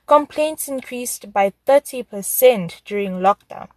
Complaints 0.07 0.69
increased 0.69 1.33
by 1.33 1.53
30% 1.67 2.83
during 2.85 3.21
lockdown. 3.21 3.69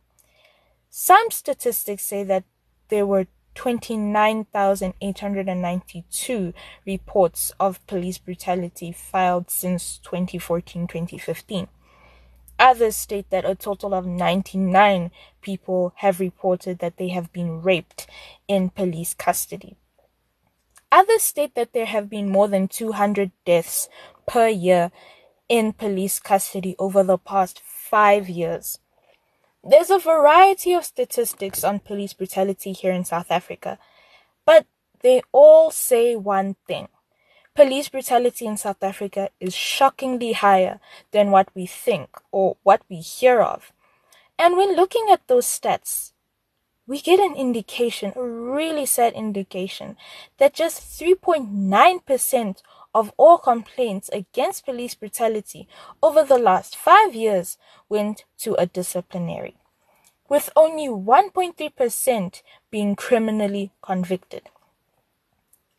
Some 0.94 1.32
statistics 1.32 2.04
say 2.04 2.26
that 2.26 2.44
there 2.90 3.06
were 3.06 3.28
29,892 3.56 6.54
reports 6.86 7.54
of 7.62 7.88
police 7.88 8.18
brutality 8.18 8.92
filed 8.92 9.50
since 9.50 10.00
2014 10.00 10.88
2015. 10.88 11.70
Others 12.60 12.98
state 12.98 13.30
that 13.30 13.46
a 13.46 13.56
total 13.56 13.94
of 13.94 14.06
99 14.06 15.12
people 15.42 15.94
have 15.96 16.20
reported 16.20 16.80
that 16.80 16.98
they 16.98 17.08
have 17.08 17.32
been 17.32 17.62
raped 17.62 18.06
in 18.50 18.70
police 18.70 19.14
custody. 19.14 19.78
Others 20.92 21.22
state 21.22 21.56
that 21.56 21.72
there 21.72 21.86
have 21.86 22.10
been 22.10 22.30
more 22.30 22.50
than 22.50 22.68
200 22.68 23.32
deaths 23.46 23.88
per 24.28 24.50
year 24.50 24.92
in 25.48 25.72
police 25.72 26.20
custody 26.20 26.76
over 26.78 27.02
the 27.02 27.18
past 27.18 27.62
five 27.64 28.28
years. 28.28 28.78
There's 29.64 29.92
a 29.92 30.00
variety 30.00 30.74
of 30.74 30.86
statistics 30.86 31.64
on 31.64 31.80
police 31.80 32.14
brutality 32.14 32.72
here 32.72 32.92
in 32.92 33.06
South 33.06 33.30
Africa, 33.30 33.78
but 34.46 34.66
they 35.02 35.22
all 35.32 35.70
say 35.70 36.16
one 36.16 36.56
thing. 36.68 36.88
Police 37.54 37.90
brutality 37.90 38.48
in 38.48 38.58
South 38.58 38.82
Africa 38.82 39.30
is 39.40 39.54
shockingly 39.54 40.34
higher 40.34 40.80
than 41.12 41.32
what 41.32 41.50
we 41.54 41.68
think 41.68 42.10
or 42.32 42.58
what 42.64 42.82
we 42.90 42.98
hear 42.98 43.42
of. 43.42 43.72
And 44.40 44.58
when 44.58 44.76
looking 44.76 45.08
at 45.12 45.28
those 45.28 45.46
stats, 45.46 46.14
we 46.88 47.00
get 47.00 47.20
an 47.20 47.36
indication, 47.36 48.14
a 48.16 48.24
really 48.24 48.88
sad 48.88 49.14
indication, 49.14 49.96
that 50.40 50.54
just 50.54 50.82
3.9% 51.00 52.62
of 52.94 53.14
all 53.18 53.38
complaints 53.38 54.10
against 54.12 54.66
police 54.66 54.96
brutality 54.96 55.68
over 56.02 56.24
the 56.24 56.38
last 56.38 56.76
five 56.76 57.16
years 57.16 57.58
went 57.90 58.26
to 58.38 58.54
a 58.56 58.66
disciplinary, 58.66 59.56
with 60.28 60.50
only 60.56 60.88
1.3% 60.88 62.42
being 62.70 62.96
criminally 62.96 63.72
convicted. 63.82 64.50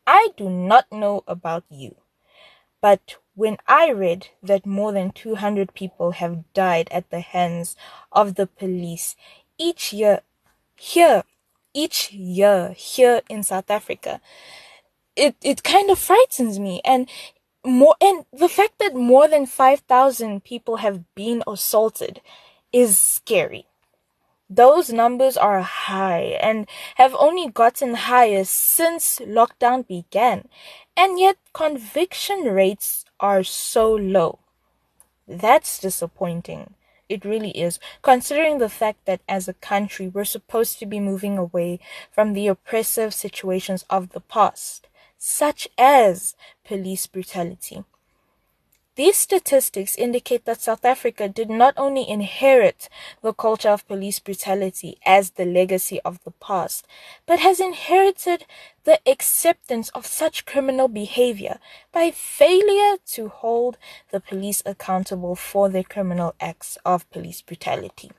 I 0.06 0.30
do 0.36 0.48
not 0.48 0.90
know 0.90 1.22
about 1.26 1.64
you, 1.68 1.96
but 2.80 3.16
when 3.34 3.56
I 3.66 3.90
read 3.90 4.28
that 4.42 4.66
more 4.66 4.92
than 4.92 5.10
200 5.10 5.74
people 5.74 6.12
have 6.12 6.52
died 6.52 6.88
at 6.90 7.10
the 7.10 7.20
hands 7.20 7.76
of 8.10 8.34
the 8.34 8.46
police 8.46 9.16
each 9.58 9.92
year 9.92 10.20
here, 10.76 11.24
each 11.72 12.12
year 12.12 12.74
here 12.76 13.22
in 13.28 13.42
South 13.42 13.70
Africa, 13.70 14.20
it 15.16 15.36
it 15.42 15.62
kind 15.62 15.90
of 15.90 15.98
frightens 15.98 16.58
me. 16.58 16.80
And 16.84 17.08
more 17.64 17.96
and 18.00 18.24
the 18.32 18.48
fact 18.48 18.78
that 18.78 18.94
more 18.94 19.28
than 19.28 19.46
5000 19.46 20.44
people 20.44 20.76
have 20.76 21.14
been 21.14 21.42
assaulted 21.46 22.20
is 22.72 22.98
scary. 22.98 23.66
Those 24.50 24.92
numbers 24.92 25.36
are 25.36 25.62
high 25.62 26.36
and 26.42 26.66
have 26.96 27.14
only 27.18 27.48
gotten 27.48 27.94
higher 27.94 28.44
since 28.44 29.18
lockdown 29.20 29.86
began, 29.86 30.48
and 30.94 31.18
yet 31.18 31.38
conviction 31.54 32.44
rates 32.44 33.06
are 33.18 33.44
so 33.44 33.94
low. 33.94 34.40
That's 35.26 35.78
disappointing. 35.78 36.74
It 37.08 37.24
really 37.24 37.50
is, 37.50 37.78
considering 38.02 38.58
the 38.58 38.68
fact 38.68 39.06
that 39.06 39.20
as 39.28 39.48
a 39.48 39.54
country 39.54 40.08
we're 40.08 40.24
supposed 40.24 40.78
to 40.78 40.86
be 40.86 41.00
moving 41.00 41.38
away 41.38 41.78
from 42.10 42.32
the 42.32 42.48
oppressive 42.48 43.14
situations 43.14 43.84
of 43.88 44.10
the 44.10 44.20
past, 44.20 44.88
such 45.24 45.68
as 45.78 46.34
police 46.64 47.06
brutality. 47.06 47.84
These 48.96 49.16
statistics 49.16 49.94
indicate 49.94 50.46
that 50.46 50.60
South 50.60 50.84
Africa 50.84 51.28
did 51.28 51.48
not 51.48 51.74
only 51.76 52.06
inherit 52.08 52.88
the 53.22 53.32
culture 53.32 53.68
of 53.68 53.86
police 53.86 54.18
brutality 54.18 54.98
as 55.06 55.30
the 55.30 55.44
legacy 55.44 56.00
of 56.00 56.18
the 56.24 56.32
past, 56.32 56.88
but 57.24 57.38
has 57.38 57.60
inherited 57.60 58.46
the 58.82 58.98
acceptance 59.06 59.90
of 59.90 60.06
such 60.06 60.44
criminal 60.44 60.88
behavior 60.88 61.60
by 61.92 62.10
failure 62.10 62.96
to 63.12 63.28
hold 63.28 63.78
the 64.10 64.18
police 64.18 64.60
accountable 64.66 65.36
for 65.36 65.68
their 65.68 65.84
criminal 65.84 66.34
acts 66.40 66.76
of 66.84 67.08
police 67.12 67.42
brutality. 67.42 68.10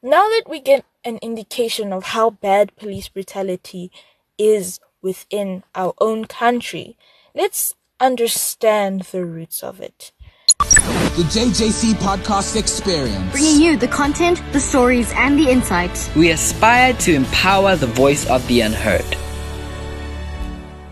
Now 0.00 0.28
that 0.28 0.44
we 0.48 0.60
get 0.60 0.84
an 1.04 1.18
indication 1.22 1.92
of 1.92 2.04
how 2.04 2.30
bad 2.30 2.76
police 2.76 3.08
brutality 3.08 3.90
is 4.38 4.78
within 5.04 5.62
our 5.74 5.92
own 6.00 6.24
country, 6.24 6.96
let's 7.34 7.74
understand 8.00 9.02
the 9.12 9.24
roots 9.24 9.62
of 9.62 9.80
it. 9.80 10.10
The 10.58 11.26
JJC 11.30 11.94
Podcast 11.94 12.56
Experience. 12.56 13.30
Bringing 13.30 13.60
you 13.60 13.76
the 13.76 13.86
content, 13.86 14.42
the 14.52 14.58
stories, 14.58 15.12
and 15.12 15.38
the 15.38 15.48
insights. 15.48 16.12
We 16.16 16.30
aspire 16.30 16.94
to 16.94 17.14
empower 17.14 17.76
the 17.76 17.86
voice 17.86 18.28
of 18.28 18.44
the 18.48 18.62
unheard. 18.62 19.04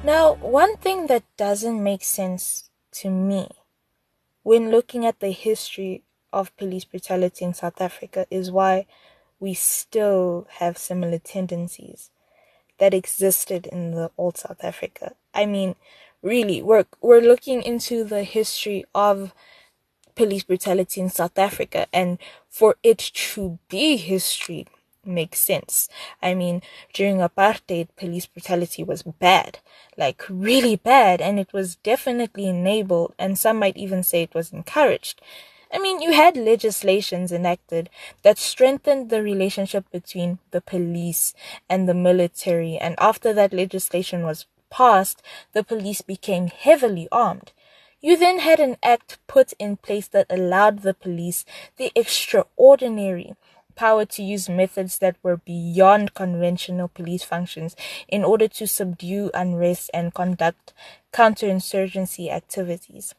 Now, 0.05 0.35
one 0.35 0.77
thing 0.77 1.07
that 1.07 1.25
doesn't 1.37 1.83
make 1.83 2.05
sense 2.05 2.71
to 2.93 3.11
me 3.11 3.49
when 4.43 4.71
looking 4.71 5.07
at 5.07 5.21
the 5.21 5.31
history 5.31 6.03
of 6.33 6.57
police 6.57 6.85
brutality 6.85 7.45
in 7.45 7.55
South 7.55 7.81
Africa 7.81 8.27
is 8.31 8.51
why 8.51 8.87
we 9.41 9.55
still 9.55 10.47
have 10.59 10.77
similar 10.77 11.19
tendencies 11.19 12.11
that 12.83 12.93
existed 12.95 13.69
in 13.69 13.93
the 13.93 14.11
old 14.19 14.37
South 14.37 14.65
Africa. 14.65 15.15
I 15.33 15.47
mean, 15.47 15.77
really 16.23 16.61
we're 16.63 16.87
we're 17.01 17.21
looking 17.33 17.63
into 17.63 18.03
the 18.05 18.25
history 18.25 18.85
of 18.95 19.33
police 20.15 20.43
brutality 20.45 21.01
in 21.01 21.09
South 21.09 21.39
Africa 21.39 21.87
and 21.93 22.19
for 22.49 22.77
it 22.83 22.99
to 22.99 23.59
be 23.69 23.97
history 23.97 24.67
makes 25.05 25.41
sense. 25.41 25.89
I 26.23 26.35
mean, 26.35 26.63
during 26.93 27.19
apartheid, 27.19 27.89
police 27.97 28.27
brutality 28.27 28.85
was 28.85 29.03
bad, 29.03 29.59
like 29.97 30.23
really 30.29 30.77
bad, 30.77 31.21
and 31.21 31.41
it 31.41 31.53
was 31.53 31.77
definitely 31.77 32.47
enabled, 32.47 33.15
and 33.19 33.37
some 33.39 33.59
might 33.59 33.77
even 33.77 34.03
say 34.05 34.23
it 34.23 34.35
was 34.35 34.53
encouraged. 34.53 35.21
I 35.73 35.79
mean, 35.79 36.01
you 36.03 36.13
had 36.13 36.37
legislations 36.37 37.33
enacted 37.33 37.89
that 38.23 38.39
strengthened 38.39 39.11
the 39.11 39.23
relationship 39.23 39.91
between 39.91 40.39
the 40.51 40.61
police 40.61 41.35
and 41.69 41.89
the 41.89 41.95
military, 41.95 42.77
and 42.79 42.95
after 42.99 43.33
that 43.33 43.53
legislation 43.53 44.23
was 44.25 44.47
passed, 44.71 45.23
the 45.53 45.65
police 45.65 46.01
became 46.03 46.47
heavily 46.49 47.09
armed. 47.11 47.53
You 48.01 48.17
then 48.17 48.41
had 48.41 48.61
an 48.61 48.77
act 48.83 49.19
put 49.27 49.53
in 49.59 49.77
place 49.77 50.09
that 50.09 50.27
allowed 50.31 50.81
the 50.83 50.95
police 50.95 51.45
the 51.77 51.91
extraordinary 51.95 53.35
power 53.75 54.05
to 54.05 54.23
use 54.23 54.49
methods 54.51 54.99
that 54.99 55.17
were 55.23 55.39
beyond 55.39 56.13
conventional 56.15 56.89
police 56.89 57.25
functions 57.25 57.75
in 58.09 58.23
order 58.25 58.47
to 58.49 58.67
subdue 58.67 59.31
unrest 59.33 59.91
and 59.95 60.13
conduct 60.13 60.75
counterinsurgency 61.13 62.31
activities. 62.31 63.15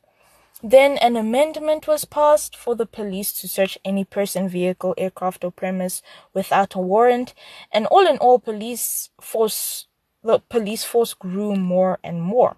Then 0.65 0.97
an 0.99 1.17
amendment 1.17 1.87
was 1.87 2.05
passed 2.05 2.55
for 2.55 2.73
the 2.73 2.85
police 2.85 3.33
to 3.33 3.49
search 3.49 3.77
any 3.83 4.05
person, 4.05 4.47
vehicle, 4.47 4.95
aircraft, 4.97 5.43
or 5.43 5.51
premise 5.51 6.01
without 6.33 6.73
a 6.73 6.79
warrant, 6.79 7.33
and 7.69 7.85
all 7.87 8.07
in 8.07 8.17
all, 8.17 8.39
police 8.39 9.09
force 9.19 9.87
the 10.23 10.39
police 10.39 10.85
force 10.85 11.13
grew 11.13 11.53
more 11.53 11.99
and 12.01 12.21
more. 12.21 12.55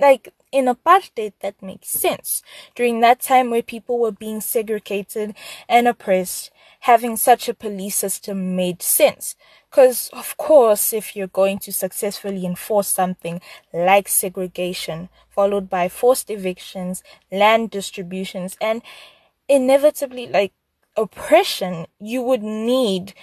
Like 0.00 0.32
in 0.52 0.66
apartheid, 0.66 1.32
that 1.40 1.60
makes 1.60 1.88
sense. 1.88 2.42
During 2.76 3.00
that 3.00 3.20
time 3.20 3.50
where 3.50 3.62
people 3.62 3.98
were 3.98 4.12
being 4.12 4.40
segregated 4.40 5.34
and 5.68 5.88
oppressed, 5.88 6.52
having 6.80 7.16
such 7.16 7.48
a 7.48 7.54
police 7.54 7.96
system 7.96 8.54
made 8.54 8.80
sense. 8.80 9.34
Because, 9.70 10.08
of 10.12 10.36
course, 10.36 10.92
if 10.92 11.14
you're 11.14 11.26
going 11.26 11.58
to 11.60 11.72
successfully 11.72 12.46
enforce 12.46 12.88
something 12.88 13.40
like 13.72 14.08
segregation, 14.08 15.08
followed 15.28 15.68
by 15.68 15.88
forced 15.88 16.30
evictions, 16.30 17.02
land 17.30 17.70
distributions, 17.70 18.56
and 18.60 18.82
inevitably 19.48 20.26
like 20.26 20.52
oppression, 20.96 21.86
you 22.00 22.22
would 22.22 22.42
need 22.42 23.14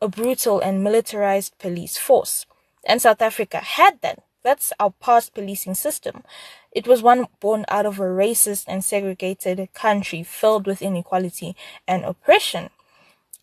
a 0.00 0.08
brutal 0.08 0.60
and 0.60 0.82
militarized 0.82 1.56
police 1.58 1.96
force. 1.96 2.46
And 2.84 3.00
South 3.00 3.22
Africa 3.22 3.58
had 3.58 4.00
that. 4.02 4.22
That's 4.42 4.72
our 4.80 4.90
past 4.90 5.34
policing 5.34 5.74
system. 5.74 6.24
It 6.72 6.88
was 6.88 7.00
one 7.00 7.28
born 7.38 7.64
out 7.68 7.86
of 7.86 8.00
a 8.00 8.02
racist 8.02 8.64
and 8.66 8.84
segregated 8.84 9.72
country 9.72 10.24
filled 10.24 10.66
with 10.66 10.82
inequality 10.82 11.54
and 11.86 12.04
oppression. 12.04 12.70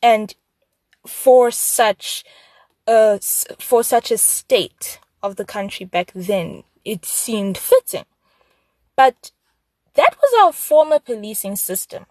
And 0.04 0.36
for 1.08 1.52
such 1.52 2.26
a, 2.88 3.20
for 3.60 3.84
such 3.84 4.12
a 4.12 4.18
state 4.18 5.00
of 5.22 5.36
the 5.36 5.46
country 5.46 5.86
back 5.86 6.12
then, 6.16 6.64
it 6.86 7.06
seemed 7.06 7.58
fitting. 7.58 8.06
But 8.96 9.32
that 9.96 10.16
was 10.22 10.46
our 10.46 10.54
former 10.54 11.00
policing 11.00 11.56
system. 11.56 12.06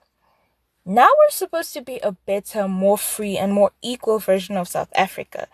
Now 0.85 1.09
we're 1.19 1.31
supposed 1.31 1.75
to 1.75 1.83
be 1.83 1.99
a 1.99 2.13
better, 2.13 2.67
more 2.67 2.97
free, 2.97 3.37
and 3.37 3.53
more 3.53 3.73
equal 3.83 4.19
version 4.19 4.57
of 4.57 4.69
South 4.69 4.91
Africa, 4.95 5.49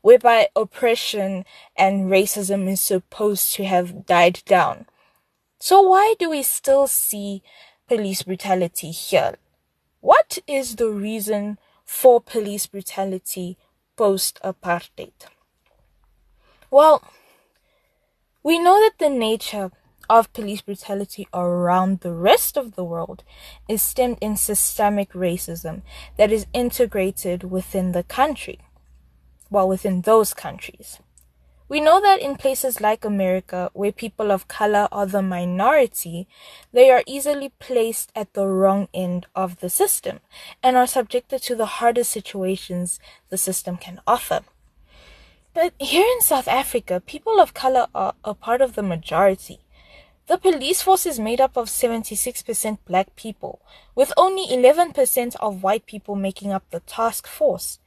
whereby 0.00 0.48
oppression 0.56 1.44
and 1.76 2.10
racism 2.10 2.68
is 2.68 2.80
supposed 2.80 3.54
to 3.54 3.64
have 3.64 4.06
died 4.06 4.42
down. 4.46 4.86
So, 5.60 5.80
why 5.82 6.14
do 6.18 6.30
we 6.30 6.42
still 6.42 6.86
see 6.86 7.42
police 7.86 8.22
brutality 8.22 8.90
here? 8.90 9.36
What 10.00 10.38
is 10.46 10.76
the 10.76 10.88
reason 10.88 11.58
for 11.84 12.20
police 12.20 12.66
brutality 12.66 13.58
post 14.00 14.40
apartheid? 14.42 15.12
Well, 16.70 17.02
we 18.42 18.58
know 18.58 18.80
that 18.80 18.98
the 18.98 19.10
nature 19.10 19.70
of 20.08 20.32
police 20.32 20.62
brutality 20.62 21.28
around 21.34 22.00
the 22.00 22.14
rest 22.14 22.56
of 22.56 22.76
the 22.76 22.82
world 22.92 23.24
is 23.68 23.82
stemmed 23.82 24.16
in 24.22 24.38
systemic 24.38 25.12
racism 25.12 25.82
that 26.16 26.32
is 26.32 26.46
integrated 26.54 27.44
within 27.44 27.92
the 27.92 28.02
country, 28.02 28.58
well, 29.50 29.68
within 29.68 30.00
those 30.00 30.32
countries. 30.32 30.98
We 31.70 31.80
know 31.80 32.00
that 32.00 32.20
in 32.20 32.34
places 32.34 32.80
like 32.80 33.04
America, 33.04 33.70
where 33.74 33.92
people 33.92 34.32
of 34.32 34.48
color 34.48 34.88
are 34.90 35.06
the 35.06 35.22
minority, 35.22 36.26
they 36.72 36.90
are 36.90 37.04
easily 37.06 37.52
placed 37.60 38.10
at 38.16 38.34
the 38.34 38.48
wrong 38.48 38.88
end 38.92 39.26
of 39.36 39.60
the 39.60 39.70
system 39.70 40.18
and 40.64 40.76
are 40.76 40.88
subjected 40.88 41.42
to 41.42 41.54
the 41.54 41.78
hardest 41.78 42.10
situations 42.10 42.98
the 43.28 43.38
system 43.38 43.76
can 43.76 44.00
offer. 44.04 44.40
But 45.54 45.74
here 45.78 46.04
in 46.16 46.22
South 46.22 46.48
Africa, 46.48 47.00
people 47.06 47.38
of 47.38 47.54
color 47.54 47.86
are 47.94 48.14
a 48.24 48.34
part 48.34 48.60
of 48.60 48.74
the 48.74 48.82
majority. 48.82 49.60
The 50.26 50.38
police 50.38 50.82
force 50.82 51.06
is 51.06 51.20
made 51.20 51.40
up 51.40 51.56
of 51.56 51.68
76% 51.68 52.78
black 52.84 53.14
people, 53.14 53.60
with 53.94 54.12
only 54.16 54.48
11% 54.48 55.36
of 55.36 55.62
white 55.62 55.86
people 55.86 56.16
making 56.16 56.50
up 56.50 56.64
the 56.70 56.80
task 56.80 57.28
force. 57.28 57.78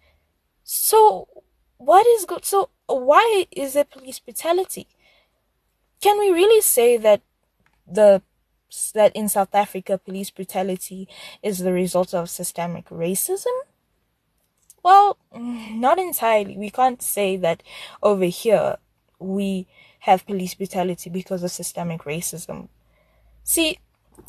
So, 0.63 1.27
what 1.77 2.07
is 2.07 2.23
good? 2.23 2.45
So, 2.45 2.69
why 2.87 3.45
is 3.51 3.73
there 3.73 3.83
police 3.83 4.19
brutality? 4.19 4.87
Can 6.01 6.19
we 6.19 6.31
really 6.31 6.61
say 6.61 6.97
that 6.97 7.21
the 7.87 8.21
that 8.93 9.15
in 9.15 9.29
South 9.29 9.53
Africa 9.53 9.99
police 9.99 10.31
brutality 10.31 11.07
is 11.43 11.59
the 11.59 11.73
result 11.73 12.13
of 12.13 12.29
systemic 12.29 12.89
racism? 12.89 13.55
Well, 14.81 15.17
not 15.35 15.99
entirely. 15.99 16.57
We 16.57 16.69
can't 16.69 17.01
say 17.01 17.37
that 17.37 17.63
over 18.01 18.25
here 18.25 18.77
we 19.19 19.67
have 19.99 20.25
police 20.25 20.53
brutality 20.53 21.09
because 21.09 21.43
of 21.43 21.51
systemic 21.51 22.01
racism. 22.03 22.67
See, 23.43 23.79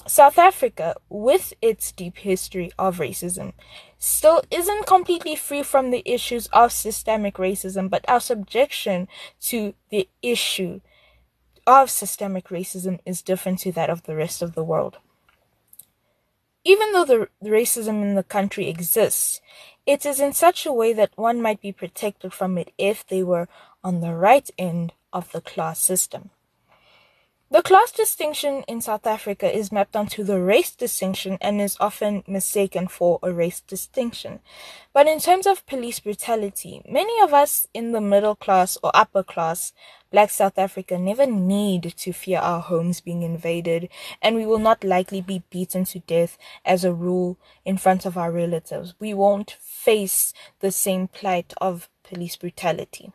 South 0.07 0.39
Africa, 0.39 0.95
with 1.09 1.53
its 1.61 1.93
deep 1.93 2.19
history 2.19 2.71
of 2.79 2.99
racism, 2.99 3.53
still 4.05 4.43
isn't 4.51 4.87
completely 4.87 5.35
free 5.37 5.63
from 5.63 5.91
the 5.91 6.03
issues 6.05 6.47
of 6.49 6.73
systemic 6.73 7.37
racism, 7.37 7.89
but 7.89 8.05
our 8.09 8.21
subjection 8.21 9.09
to 9.41 9.75
the 9.91 10.09
issue 10.23 10.81
of 11.67 11.91
systemic 11.91 12.49
racism 12.49 12.99
is 13.07 13.23
different 13.23 13.59
to 13.61 13.73
that 13.73 13.91
of 13.91 14.03
the 14.03 14.15
rest 14.15 14.43
of 14.43 14.55
the 14.55 14.65
world. 14.65 14.99
even 16.65 16.93
though 16.93 17.05
the 17.05 17.29
racism 17.45 18.03
in 18.03 18.15
the 18.15 18.23
country 18.23 18.69
exists, 18.69 19.41
it 19.87 20.07
is 20.07 20.19
in 20.19 20.33
such 20.33 20.65
a 20.65 20.73
way 20.73 20.93
that 20.93 21.13
one 21.17 21.41
might 21.41 21.61
be 21.61 21.73
protected 21.73 22.33
from 22.33 22.57
it 22.57 22.73
if 22.79 23.07
they 23.07 23.23
were 23.23 23.49
on 23.83 24.01
the 24.01 24.15
right 24.15 24.51
end 24.59 24.93
of 25.13 25.31
the 25.33 25.41
class 25.43 25.79
system. 25.79 26.31
The 27.51 27.61
class 27.61 27.93
distinction 27.93 28.65
in 28.67 28.81
South 28.81 29.07
Africa 29.07 29.55
is 29.55 29.71
mapped 29.71 29.95
onto 29.95 30.25
the 30.25 30.41
race 30.41 30.75
distinction 30.75 31.37
and 31.43 31.61
is 31.61 31.77
often 31.79 32.25
mistaken 32.27 32.89
for 32.89 33.19
a 33.23 33.33
race 33.33 33.61
distinction. 33.61 34.41
But 34.95 35.07
in 35.07 35.21
terms 35.21 35.47
of 35.47 35.67
police 35.67 36.01
brutality, 36.01 36.83
many 36.89 37.21
of 37.21 37.35
us 37.35 37.69
in 37.75 37.93
the 37.93 38.01
middle 38.01 38.35
class 38.35 38.79
or 38.83 38.91
upper 38.95 39.23
class, 39.23 39.75
black 40.11 40.31
South 40.31 40.59
Africa, 40.59 40.99
never 40.99 41.27
need 41.27 41.95
to 41.99 42.13
fear 42.15 42.39
our 42.39 42.61
homes 42.61 43.03
being 43.03 43.23
invaded, 43.23 43.91
and 44.23 44.37
we 44.37 44.47
will 44.47 44.59
not 44.59 44.83
likely 44.83 45.21
be 45.21 45.43
beaten 45.51 45.85
to 45.85 45.99
death 45.99 46.39
as 46.65 46.83
a 46.83 46.95
rule 46.95 47.37
in 47.65 47.77
front 47.77 48.07
of 48.07 48.17
our 48.17 48.33
relatives. 48.33 48.95
We 48.99 49.13
won't 49.13 49.59
face 49.61 50.33
the 50.61 50.73
same 50.73 51.09
plight 51.09 51.53
of 51.61 51.91
police 52.05 52.37
brutality. 52.37 53.13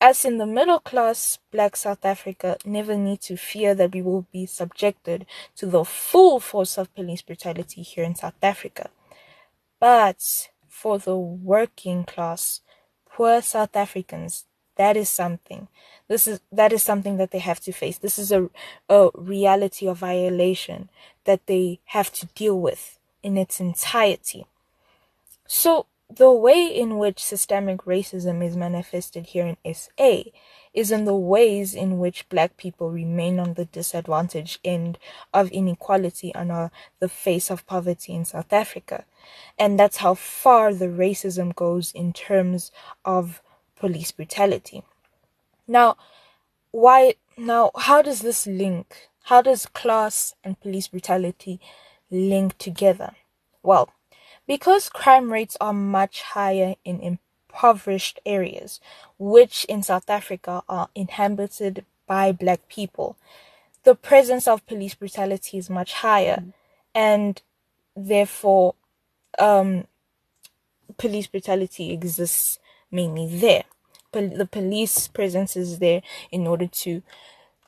As 0.00 0.24
in 0.24 0.38
the 0.38 0.46
middle 0.46 0.78
class, 0.78 1.38
black 1.50 1.74
South 1.74 2.04
Africa 2.04 2.56
never 2.64 2.96
need 2.96 3.20
to 3.22 3.36
fear 3.36 3.74
that 3.74 3.92
we 3.92 4.00
will 4.00 4.26
be 4.32 4.46
subjected 4.46 5.26
to 5.56 5.66
the 5.66 5.84
full 5.84 6.38
force 6.38 6.78
of 6.78 6.94
police 6.94 7.22
brutality 7.22 7.82
here 7.82 8.04
in 8.04 8.14
South 8.14 8.36
Africa. 8.40 8.90
But 9.80 10.50
for 10.68 10.98
the 10.98 11.16
working 11.16 12.04
class, 12.04 12.60
poor 13.10 13.42
South 13.42 13.74
Africans, 13.74 14.44
that 14.76 14.96
is 14.96 15.08
something. 15.08 15.66
This 16.06 16.28
is 16.28 16.40
that 16.52 16.72
is 16.72 16.84
something 16.84 17.16
that 17.16 17.32
they 17.32 17.40
have 17.40 17.58
to 17.60 17.72
face. 17.72 17.98
This 17.98 18.18
is 18.18 18.30
a 18.30 18.48
a 18.88 19.10
reality 19.14 19.88
of 19.88 19.98
violation 19.98 20.88
that 21.24 21.46
they 21.46 21.80
have 21.86 22.12
to 22.12 22.26
deal 22.36 22.60
with 22.60 23.00
in 23.24 23.36
its 23.36 23.58
entirety. 23.58 24.46
So 25.48 25.86
the 26.14 26.32
way 26.32 26.66
in 26.66 26.98
which 26.98 27.22
systemic 27.22 27.82
racism 27.84 28.44
is 28.44 28.56
manifested 28.56 29.26
here 29.26 29.46
in 29.46 29.74
SA 29.74 30.22
is 30.72 30.90
in 30.90 31.04
the 31.04 31.14
ways 31.14 31.74
in 31.74 31.98
which 31.98 32.28
black 32.28 32.56
people 32.56 32.90
remain 32.90 33.38
on 33.38 33.54
the 33.54 33.66
disadvantaged 33.66 34.58
end 34.64 34.98
of 35.34 35.50
inequality 35.50 36.34
and 36.34 36.50
are 36.50 36.70
the 37.00 37.08
face 37.08 37.50
of 37.50 37.66
poverty 37.66 38.14
in 38.14 38.24
South 38.24 38.52
Africa. 38.52 39.04
And 39.58 39.78
that's 39.78 39.98
how 39.98 40.14
far 40.14 40.72
the 40.72 40.86
racism 40.86 41.54
goes 41.54 41.92
in 41.92 42.12
terms 42.12 42.72
of 43.04 43.42
police 43.76 44.12
brutality. 44.12 44.82
Now, 45.66 45.96
why 46.70 47.14
now 47.36 47.70
how 47.76 48.02
does 48.02 48.20
this 48.20 48.46
link? 48.46 49.08
How 49.24 49.42
does 49.42 49.66
class 49.66 50.34
and 50.42 50.58
police 50.60 50.88
brutality 50.88 51.60
link 52.10 52.56
together? 52.56 53.12
Well, 53.62 53.90
because 54.48 54.88
crime 54.88 55.30
rates 55.32 55.56
are 55.60 55.74
much 55.74 56.22
higher 56.22 56.74
in 56.84 57.00
impoverished 57.00 58.18
areas, 58.26 58.80
which 59.18 59.64
in 59.66 59.84
South 59.84 60.10
Africa 60.10 60.64
are 60.68 60.88
inhabited 60.96 61.84
by 62.08 62.32
black 62.32 62.66
people, 62.68 63.16
the 63.84 63.94
presence 63.94 64.48
of 64.48 64.66
police 64.66 64.94
brutality 64.94 65.58
is 65.58 65.70
much 65.70 65.92
higher, 65.92 66.44
and 66.94 67.42
therefore, 67.94 68.74
um, 69.38 69.86
police 70.96 71.26
brutality 71.26 71.92
exists 71.92 72.58
mainly 72.90 73.28
there. 73.38 73.64
Pol- 74.12 74.30
the 74.36 74.46
police 74.46 75.08
presence 75.08 75.56
is 75.56 75.78
there 75.78 76.02
in 76.32 76.46
order 76.46 76.66
to 76.66 77.02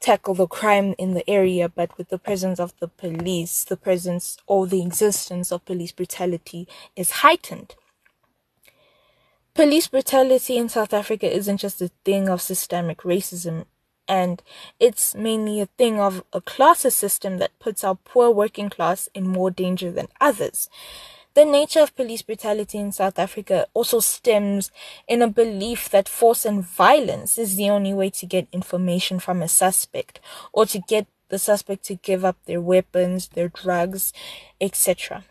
tackle 0.01 0.35
the 0.35 0.47
crime 0.47 0.95
in 0.99 1.15
the 1.15 1.29
area, 1.29 1.69
but 1.69 1.97
with 1.97 2.09
the 2.09 2.19
presence 2.19 2.59
of 2.59 2.73
the 2.81 2.89
police, 2.89 3.65
the 3.65 3.77
presence 3.77 4.39
or 4.47 4.67
the 4.67 4.83
existence 4.83 5.53
of 5.53 5.65
police 5.65 5.93
brutality 5.93 6.67
is 6.97 7.11
heightened. 7.23 7.75
Police 9.55 9.89
brutality 9.89 10.57
in 10.57 10.69
South 10.69 10.95
Africa 10.95 11.31
isn't 11.31 11.59
just 11.59 11.83
a 11.83 11.91
thing 12.05 12.29
of 12.29 12.41
systemic 12.41 12.99
racism, 12.99 13.67
and 14.09 14.43
it's 14.79 15.15
mainly 15.15 15.61
a 15.61 15.67
thing 15.67 16.01
of 16.01 16.25
a 16.33 16.41
class 16.41 16.81
system 16.81 17.39
that 17.39 17.59
puts 17.59 17.85
our 17.85 17.97
poor 17.97 18.31
working 18.31 18.71
class 18.71 19.09
in 19.15 19.29
more 19.29 19.51
danger 19.51 19.93
than 19.93 20.09
others. 20.21 20.69
The 21.41 21.47
nature 21.47 21.81
of 21.81 21.97
police 21.97 22.21
brutality 22.21 22.77
in 22.77 22.93
South 22.93 23.19
Africa 23.19 23.67
also 23.73 24.01
stems 24.01 24.71
in 25.09 25.23
a 25.23 25.27
belief 25.27 25.89
that 25.89 26.07
force 26.07 26.45
and 26.45 26.63
violence 26.63 27.39
is 27.39 27.57
the 27.57 27.71
only 27.71 27.95
way 27.95 28.11
to 28.11 28.27
get 28.27 28.47
information 28.53 29.19
from 29.19 29.41
a 29.41 29.49
suspect 29.49 30.21
or 30.53 30.67
to 30.67 30.81
get 30.81 31.07
the 31.31 31.39
suspect 31.39 31.83
to 31.85 31.95
give 31.95 32.27
up 32.27 32.37
their 32.45 32.61
weapons, 32.61 33.29
their 33.29 33.49
drugs, 33.49 34.13
etc. 34.61 35.25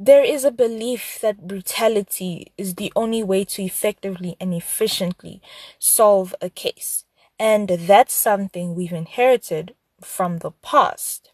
There 0.00 0.24
is 0.24 0.44
a 0.44 0.50
belief 0.50 1.20
that 1.22 1.46
brutality 1.46 2.50
is 2.58 2.74
the 2.74 2.92
only 2.96 3.22
way 3.22 3.44
to 3.44 3.62
effectively 3.62 4.36
and 4.40 4.52
efficiently 4.52 5.40
solve 5.78 6.34
a 6.40 6.50
case. 6.50 7.04
And 7.38 7.68
that's 7.68 8.14
something 8.14 8.74
we've 8.74 8.92
inherited 8.92 9.76
from 10.00 10.38
the 10.38 10.50
past. 10.50 11.30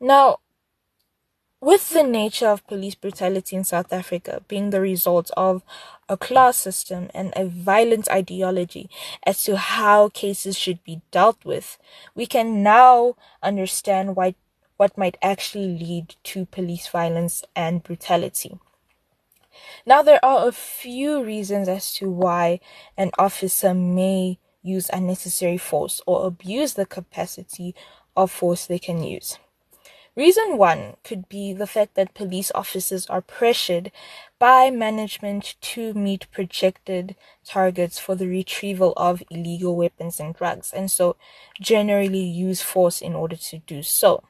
Now, 0.00 0.40
with 1.64 1.94
the 1.94 2.02
nature 2.02 2.48
of 2.48 2.66
police 2.66 2.94
brutality 2.94 3.56
in 3.56 3.64
South 3.64 3.90
Africa 3.90 4.42
being 4.48 4.68
the 4.68 4.82
result 4.82 5.30
of 5.34 5.62
a 6.10 6.16
class 6.16 6.58
system 6.58 7.08
and 7.14 7.32
a 7.34 7.46
violent 7.46 8.06
ideology 8.10 8.90
as 9.26 9.42
to 9.44 9.56
how 9.56 10.10
cases 10.10 10.58
should 10.58 10.84
be 10.84 11.00
dealt 11.10 11.42
with, 11.42 11.78
we 12.14 12.26
can 12.26 12.62
now 12.62 13.16
understand 13.42 14.14
why 14.14 14.34
what 14.76 14.98
might 14.98 15.16
actually 15.22 15.78
lead 15.78 16.16
to 16.22 16.44
police 16.44 16.88
violence 16.88 17.42
and 17.56 17.82
brutality. 17.82 18.58
Now, 19.86 20.02
there 20.02 20.22
are 20.22 20.46
a 20.46 20.52
few 20.52 21.24
reasons 21.24 21.66
as 21.66 21.94
to 21.94 22.10
why 22.10 22.60
an 22.98 23.10
officer 23.18 23.72
may 23.72 24.38
use 24.62 24.90
unnecessary 24.92 25.58
force 25.58 26.02
or 26.06 26.26
abuse 26.26 26.74
the 26.74 26.84
capacity 26.84 27.74
of 28.14 28.30
force 28.30 28.66
they 28.66 28.80
can 28.80 29.02
use. 29.02 29.38
Reason 30.16 30.56
one 30.56 30.96
could 31.02 31.28
be 31.28 31.52
the 31.52 31.66
fact 31.66 31.96
that 31.96 32.14
police 32.14 32.52
officers 32.54 33.06
are 33.06 33.20
pressured 33.20 33.90
by 34.38 34.70
management 34.70 35.56
to 35.60 35.92
meet 35.94 36.30
projected 36.30 37.16
targets 37.44 37.98
for 37.98 38.14
the 38.14 38.28
retrieval 38.28 38.92
of 38.96 39.24
illegal 39.28 39.74
weapons 39.74 40.20
and 40.20 40.32
drugs, 40.34 40.72
and 40.72 40.88
so 40.88 41.16
generally 41.60 42.22
use 42.22 42.62
force 42.62 43.00
in 43.00 43.14
order 43.14 43.36
to 43.36 43.58
do 43.58 43.82
so. 43.82 44.22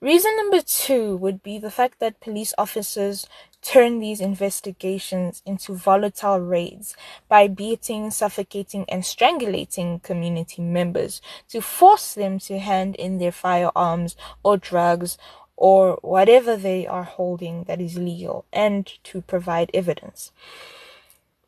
Reason 0.00 0.34
number 0.36 0.62
two 0.62 1.16
would 1.16 1.42
be 1.42 1.58
the 1.58 1.70
fact 1.70 1.98
that 2.00 2.20
police 2.20 2.54
officers 2.56 3.26
turn 3.66 3.98
these 3.98 4.20
investigations 4.20 5.42
into 5.44 5.74
volatile 5.74 6.38
raids 6.38 6.94
by 7.28 7.48
beating, 7.48 8.12
suffocating, 8.12 8.84
and 8.88 9.02
strangulating 9.02 10.00
community 10.04 10.62
members 10.62 11.20
to 11.48 11.60
force 11.60 12.14
them 12.14 12.38
to 12.38 12.60
hand 12.60 12.94
in 12.94 13.18
their 13.18 13.32
firearms 13.32 14.14
or 14.44 14.56
drugs 14.56 15.18
or 15.56 15.98
whatever 16.02 16.56
they 16.56 16.86
are 16.86 17.02
holding 17.02 17.64
that 17.64 17.80
is 17.80 17.98
legal 17.98 18.44
and 18.52 18.86
to 19.02 19.20
provide 19.20 19.68
evidence. 19.74 20.30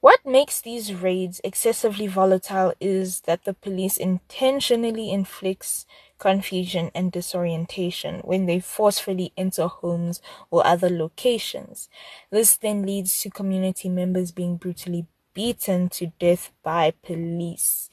What 0.01 0.25
makes 0.25 0.61
these 0.61 0.95
raids 0.95 1.41
excessively 1.43 2.07
volatile 2.07 2.73
is 2.81 3.23
that 3.23 3.45
the 3.45 3.55
police 3.55 3.97
intentionally 3.97 5.11
inflicts 5.11 5.87
confusion, 6.19 6.91
and 6.95 7.13
disorientation 7.13 8.21
when 8.21 8.47
they 8.47 8.61
forcefully 8.61 9.33
enter 9.37 9.67
homes 9.67 10.21
or 10.51 10.67
other 10.67 10.91
locations. 10.91 11.89
This 12.31 12.57
then 12.57 12.85
leads 12.85 13.21
to 13.23 13.31
community 13.31 13.89
members 13.89 14.33
being 14.33 14.57
brutally 14.57 15.07
beaten 15.33 15.89
to 15.91 16.13
death 16.19 16.51
by 16.63 16.93
police. 17.03 17.89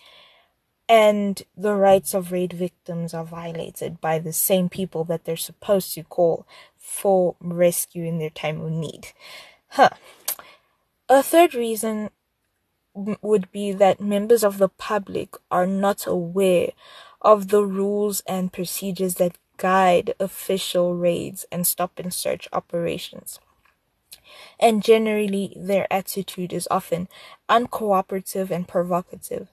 And 0.89 1.41
the 1.55 1.73
rights 1.73 2.13
of 2.13 2.31
raid 2.31 2.53
victims 2.53 3.13
are 3.13 3.25
violated 3.25 4.01
by 4.01 4.19
the 4.19 4.33
same 4.33 4.69
people 4.69 5.03
that 5.05 5.25
they're 5.25 5.37
supposed 5.37 5.93
to 5.95 6.03
call 6.03 6.45
for 6.77 7.35
rescue 7.39 8.03
in 8.03 8.19
their 8.19 8.29
time 8.29 8.61
of 8.61 8.71
need. 8.71 9.07
Huh. 9.69 9.89
A 11.07 11.21
third 11.21 11.53
reason 11.53 12.09
would 12.95 13.51
be 13.51 13.71
that 13.71 14.01
members 14.01 14.43
of 14.43 14.57
the 14.57 14.69
public 14.69 15.35
are 15.51 15.67
not 15.67 16.07
aware 16.07 16.71
of 17.21 17.49
the 17.49 17.63
rules 17.63 18.21
and 18.21 18.51
procedures 18.51 19.15
that 19.15 19.37
guide 19.57 20.15
official 20.19 20.95
raids 20.95 21.45
and 21.51 21.67
stop 21.67 21.99
and 21.99 22.11
search 22.11 22.47
operations. 22.51 23.39
And 24.59 24.81
generally, 24.81 25.53
their 25.55 25.85
attitude 25.93 26.51
is 26.51 26.67
often 26.71 27.07
uncooperative 27.49 28.49
and 28.49 28.67
provocative, 28.67 29.49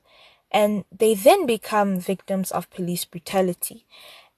and 0.50 0.86
they 0.90 1.14
then 1.14 1.44
become 1.44 2.00
victims 2.00 2.50
of 2.50 2.70
police 2.70 3.04
brutality, 3.04 3.84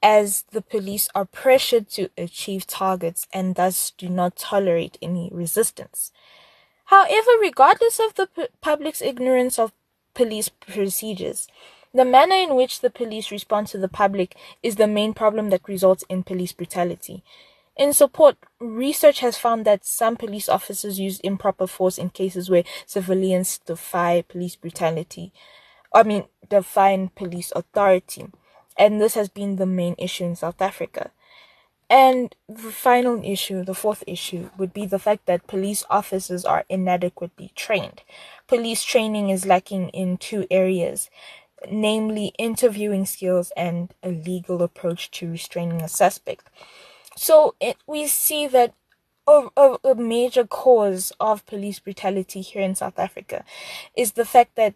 as 0.02 0.44
the 0.50 0.62
police 0.62 1.08
are 1.14 1.24
pressured 1.24 1.88
to 1.90 2.10
achieve 2.18 2.66
targets 2.66 3.28
and 3.32 3.54
thus 3.54 3.92
do 3.96 4.08
not 4.08 4.36
tolerate 4.36 4.98
any 5.00 5.30
resistance. 5.32 6.10
However, 6.86 7.30
regardless 7.40 7.98
of 7.98 8.14
the 8.14 8.26
p- 8.26 8.46
public's 8.60 9.02
ignorance 9.02 9.58
of 9.58 9.72
police 10.14 10.48
procedures, 10.48 11.48
The 11.94 12.04
manner 12.04 12.34
in 12.34 12.56
which 12.56 12.80
the 12.80 12.90
police 12.90 13.30
respond 13.30 13.68
to 13.68 13.78
the 13.78 13.88
public 13.88 14.36
is 14.64 14.74
the 14.74 14.88
main 14.88 15.14
problem 15.14 15.50
that 15.50 15.68
results 15.68 16.04
in 16.08 16.24
police 16.24 16.52
brutality. 16.52 17.22
In 17.76 17.92
support, 17.92 18.36
research 18.58 19.20
has 19.20 19.38
found 19.38 19.64
that 19.64 19.84
some 19.84 20.16
police 20.16 20.48
officers 20.48 20.98
use 20.98 21.20
improper 21.20 21.68
force 21.68 21.96
in 21.96 22.10
cases 22.10 22.50
where 22.50 22.64
civilians 22.84 23.58
defy 23.58 24.22
police 24.22 24.56
brutality. 24.56 25.32
I 25.92 26.02
mean, 26.02 26.24
defy 26.48 27.10
police 27.14 27.52
authority. 27.54 28.26
And 28.76 29.00
this 29.00 29.14
has 29.14 29.28
been 29.28 29.54
the 29.54 29.66
main 29.66 29.94
issue 29.96 30.24
in 30.24 30.34
South 30.34 30.60
Africa. 30.60 31.12
And 31.90 32.34
the 32.48 32.72
final 32.72 33.22
issue, 33.24 33.64
the 33.64 33.74
fourth 33.74 34.04
issue, 34.06 34.50
would 34.58 34.72
be 34.72 34.86
the 34.86 34.98
fact 34.98 35.26
that 35.26 35.46
police 35.46 35.84
officers 35.90 36.44
are 36.44 36.64
inadequately 36.68 37.52
trained. 37.54 38.02
Police 38.48 38.84
training 38.84 39.30
is 39.30 39.46
lacking 39.46 39.90
in 39.90 40.16
two 40.18 40.46
areas 40.50 41.10
namely 41.70 42.34
interviewing 42.38 43.06
skills 43.06 43.52
and 43.56 43.94
a 44.02 44.10
legal 44.10 44.62
approach 44.62 45.10
to 45.12 45.30
restraining 45.30 45.82
a 45.82 45.88
suspect. 45.88 46.48
So 47.16 47.54
it, 47.60 47.76
we 47.86 48.06
see 48.06 48.46
that 48.48 48.74
a, 49.26 49.48
a, 49.56 49.78
a 49.84 49.94
major 49.94 50.46
cause 50.46 51.12
of 51.20 51.46
police 51.46 51.78
brutality 51.78 52.40
here 52.42 52.62
in 52.62 52.74
South 52.74 52.98
Africa 52.98 53.44
is 53.96 54.12
the 54.12 54.24
fact 54.24 54.56
that 54.56 54.74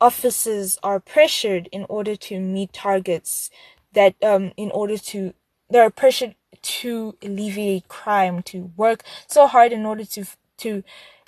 officers 0.00 0.78
are 0.82 1.00
pressured 1.00 1.68
in 1.72 1.86
order 1.88 2.16
to 2.16 2.40
meet 2.40 2.72
targets 2.72 3.50
that 3.92 4.14
um 4.24 4.52
in 4.56 4.70
order 4.72 4.98
to 4.98 5.32
they 5.70 5.78
are 5.78 5.90
pressured 5.90 6.34
to 6.64 7.16
alleviate 7.22 7.88
crime 7.88 8.42
to 8.42 8.72
work 8.76 9.02
so 9.28 9.46
hard 9.46 9.72
in 9.72 9.86
order 9.86 10.04
to 10.04 10.24
to 10.56 10.82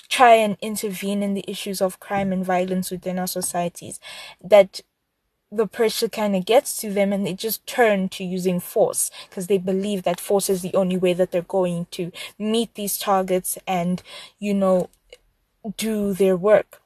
try 0.08 0.34
and 0.34 0.56
intervene 0.60 1.22
in 1.22 1.34
the 1.34 1.44
issues 1.48 1.80
of 1.80 2.00
crime 2.00 2.32
and 2.32 2.44
violence 2.44 2.90
within 2.90 3.18
our 3.18 3.26
societies 3.26 4.00
that 4.42 4.80
the 5.50 5.66
pressure 5.66 6.08
kind 6.08 6.34
of 6.34 6.44
gets 6.44 6.76
to 6.76 6.92
them 6.92 7.12
and 7.12 7.24
they 7.24 7.32
just 7.32 7.66
turn 7.66 8.08
to 8.08 8.24
using 8.24 8.58
force 8.58 9.10
because 9.28 9.46
they 9.46 9.58
believe 9.58 10.02
that 10.02 10.20
force 10.20 10.50
is 10.50 10.62
the 10.62 10.74
only 10.74 10.96
way 10.96 11.12
that 11.12 11.30
they're 11.30 11.42
going 11.42 11.86
to 11.90 12.10
meet 12.38 12.74
these 12.74 12.98
targets 12.98 13.56
and 13.66 14.02
you 14.38 14.52
know 14.52 14.88
do 15.76 16.12
their 16.12 16.36
work. 16.36 16.80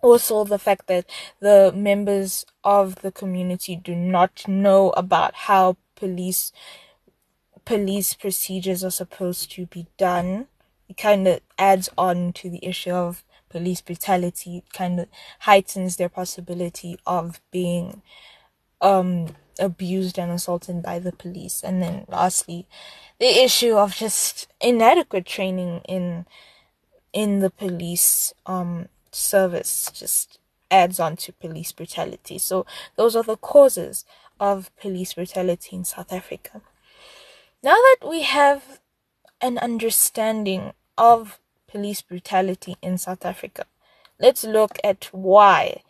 Also 0.00 0.44
the 0.44 0.58
fact 0.58 0.86
that 0.88 1.06
the 1.40 1.72
members 1.74 2.44
of 2.64 2.96
the 2.96 3.12
community 3.12 3.76
do 3.76 3.94
not 3.94 4.48
know 4.48 4.90
about 4.90 5.34
how 5.34 5.76
police 5.94 6.52
police 7.64 8.14
procedures 8.14 8.84
are 8.84 8.90
supposed 8.90 9.50
to 9.52 9.66
be 9.66 9.86
done. 9.98 10.48
It 10.88 10.96
kind 10.96 11.26
of 11.28 11.40
adds 11.58 11.88
on 11.96 12.32
to 12.34 12.50
the 12.50 12.64
issue 12.64 12.90
of 12.92 13.24
police 13.48 13.80
brutality. 13.80 14.58
It 14.58 14.72
kind 14.72 15.00
of 15.00 15.08
heightens 15.40 15.96
their 15.96 16.08
possibility 16.08 16.98
of 17.06 17.40
being 17.50 18.02
um 18.80 19.36
abused 19.58 20.18
and 20.18 20.32
assaulted 20.32 20.82
by 20.82 20.98
the 20.98 21.12
police. 21.12 21.62
And 21.62 21.82
then 21.82 22.04
lastly 22.08 22.66
the 23.20 23.44
issue 23.44 23.76
of 23.76 23.94
just 23.94 24.48
inadequate 24.60 25.26
training 25.26 25.82
in 25.88 26.26
in 27.12 27.40
the 27.40 27.50
police 27.50 28.32
um 28.46 28.88
service 29.12 29.90
just 29.94 30.38
adds 30.70 30.98
on 31.00 31.16
to 31.16 31.32
police 31.34 31.72
brutality. 31.72 32.38
So 32.38 32.66
those 32.96 33.14
are 33.16 33.22
the 33.22 33.36
causes 33.36 34.04
of 34.40 34.70
police 34.76 35.14
brutality 35.14 35.76
in 35.76 35.84
South 35.84 36.12
Africa 36.12 36.62
now 37.62 37.74
that 37.74 38.08
we 38.08 38.22
have 38.22 38.80
an 39.40 39.58
understanding 39.58 40.72
of 40.96 41.38
police 41.72 42.02
brutality 42.02 42.76
in 42.82 42.98
South 42.98 43.24
Africa. 43.24 43.64
Let's 44.20 44.44
look 44.44 44.78
at 44.84 45.08
why 45.12 45.82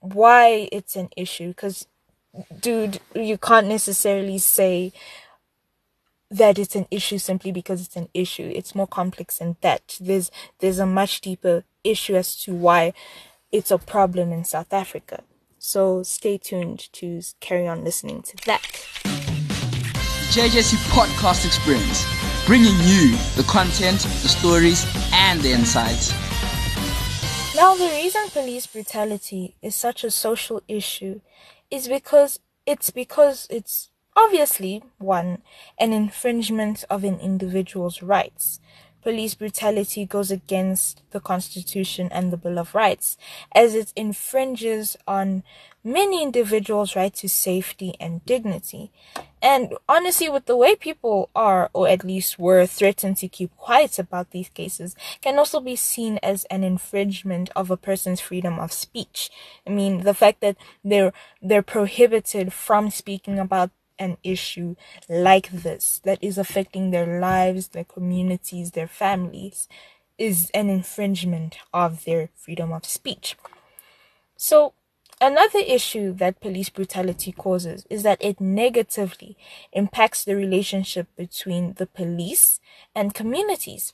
why 0.00 0.68
it's 0.70 0.96
an 0.96 1.08
issue. 1.16 1.48
Because 1.48 1.86
dude 2.60 3.00
you 3.14 3.38
can't 3.38 3.66
necessarily 3.66 4.38
say 4.38 4.92
that 6.30 6.58
it's 6.58 6.74
an 6.74 6.86
issue 6.90 7.18
simply 7.18 7.52
because 7.52 7.84
it's 7.84 7.96
an 7.96 8.08
issue. 8.12 8.50
It's 8.54 8.74
more 8.74 8.86
complex 8.86 9.38
than 9.38 9.56
that. 9.60 9.96
There's 10.00 10.30
there's 10.58 10.78
a 10.78 10.86
much 10.86 11.20
deeper 11.20 11.64
issue 11.82 12.16
as 12.16 12.36
to 12.42 12.54
why 12.54 12.92
it's 13.50 13.70
a 13.70 13.78
problem 13.78 14.32
in 14.32 14.44
South 14.44 14.72
Africa. 14.72 15.22
So 15.58 16.02
stay 16.02 16.38
tuned 16.38 16.92
to 16.92 17.22
carry 17.40 17.66
on 17.66 17.84
listening 17.84 18.22
to 18.22 18.36
that 18.46 18.62
JJC 20.32 20.76
podcast 20.90 21.46
experience 21.46 22.04
bringing 22.46 22.74
you 22.82 23.16
the 23.36 23.44
content, 23.48 24.00
the 24.00 24.28
stories, 24.28 24.86
and 25.12 25.40
the 25.40 25.50
insights. 25.50 26.12
Now, 27.56 27.74
the 27.74 27.86
reason 27.86 28.28
police 28.30 28.66
brutality 28.66 29.54
is 29.62 29.74
such 29.74 30.04
a 30.04 30.10
social 30.10 30.60
issue 30.68 31.20
is 31.70 31.88
because 31.88 32.40
it's 32.66 32.90
because 32.90 33.46
it's 33.50 33.90
obviously 34.16 34.82
one 34.98 35.38
an 35.78 35.92
infringement 35.92 36.84
of 36.90 37.04
an 37.04 37.18
individual's 37.20 38.02
rights 38.02 38.60
police 39.04 39.34
brutality 39.34 40.06
goes 40.06 40.30
against 40.30 41.02
the 41.10 41.20
Constitution 41.20 42.08
and 42.10 42.32
the 42.32 42.38
Bill 42.38 42.58
of 42.58 42.74
Rights, 42.74 43.18
as 43.54 43.74
it 43.74 43.92
infringes 43.94 44.96
on 45.06 45.44
many 45.84 46.22
individuals' 46.22 46.96
right 46.96 47.14
to 47.14 47.28
safety 47.28 47.94
and 48.00 48.24
dignity. 48.24 48.90
And 49.42 49.74
honestly, 49.86 50.30
with 50.30 50.46
the 50.46 50.56
way 50.56 50.74
people 50.74 51.28
are, 51.36 51.68
or 51.74 51.86
at 51.86 52.02
least 52.02 52.38
were 52.38 52.64
threatened 52.64 53.18
to 53.18 53.28
keep 53.28 53.54
quiet 53.58 53.98
about 53.98 54.30
these 54.30 54.48
cases, 54.48 54.96
can 55.20 55.38
also 55.38 55.60
be 55.60 55.76
seen 55.76 56.18
as 56.22 56.46
an 56.46 56.64
infringement 56.64 57.50
of 57.54 57.70
a 57.70 57.76
person's 57.76 58.22
freedom 58.22 58.58
of 58.58 58.72
speech. 58.72 59.30
I 59.66 59.70
mean, 59.70 60.04
the 60.04 60.14
fact 60.14 60.40
that 60.40 60.56
they're, 60.82 61.12
they're 61.42 61.62
prohibited 61.62 62.54
from 62.54 62.88
speaking 62.88 63.38
about 63.38 63.70
an 63.98 64.16
issue 64.22 64.76
like 65.08 65.50
this 65.50 66.00
that 66.04 66.18
is 66.22 66.38
affecting 66.38 66.90
their 66.90 67.20
lives, 67.20 67.68
their 67.68 67.84
communities, 67.84 68.72
their 68.72 68.88
families 68.88 69.68
is 70.18 70.50
an 70.54 70.70
infringement 70.70 71.56
of 71.72 72.04
their 72.04 72.28
freedom 72.36 72.72
of 72.72 72.84
speech. 72.84 73.36
So, 74.36 74.74
another 75.20 75.60
issue 75.60 76.12
that 76.14 76.40
police 76.40 76.68
brutality 76.68 77.32
causes 77.32 77.86
is 77.90 78.02
that 78.02 78.22
it 78.22 78.40
negatively 78.40 79.36
impacts 79.72 80.24
the 80.24 80.36
relationship 80.36 81.08
between 81.16 81.74
the 81.74 81.86
police 81.86 82.60
and 82.94 83.14
communities. 83.14 83.92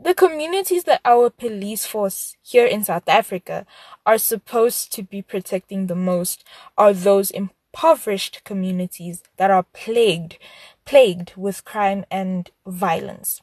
The 0.00 0.14
communities 0.14 0.84
that 0.84 1.00
our 1.04 1.30
police 1.30 1.86
force 1.86 2.36
here 2.42 2.66
in 2.66 2.82
South 2.82 3.08
Africa 3.08 3.66
are 4.04 4.18
supposed 4.18 4.92
to 4.94 5.02
be 5.04 5.22
protecting 5.22 5.86
the 5.86 5.94
most 5.94 6.44
are 6.76 6.92
those 6.92 7.30
in 7.30 7.50
impoverished 7.72 8.42
communities 8.44 9.22
that 9.36 9.50
are 9.50 9.64
plagued 9.72 10.38
plagued 10.84 11.32
with 11.36 11.64
crime 11.64 12.04
and 12.10 12.50
violence. 12.66 13.40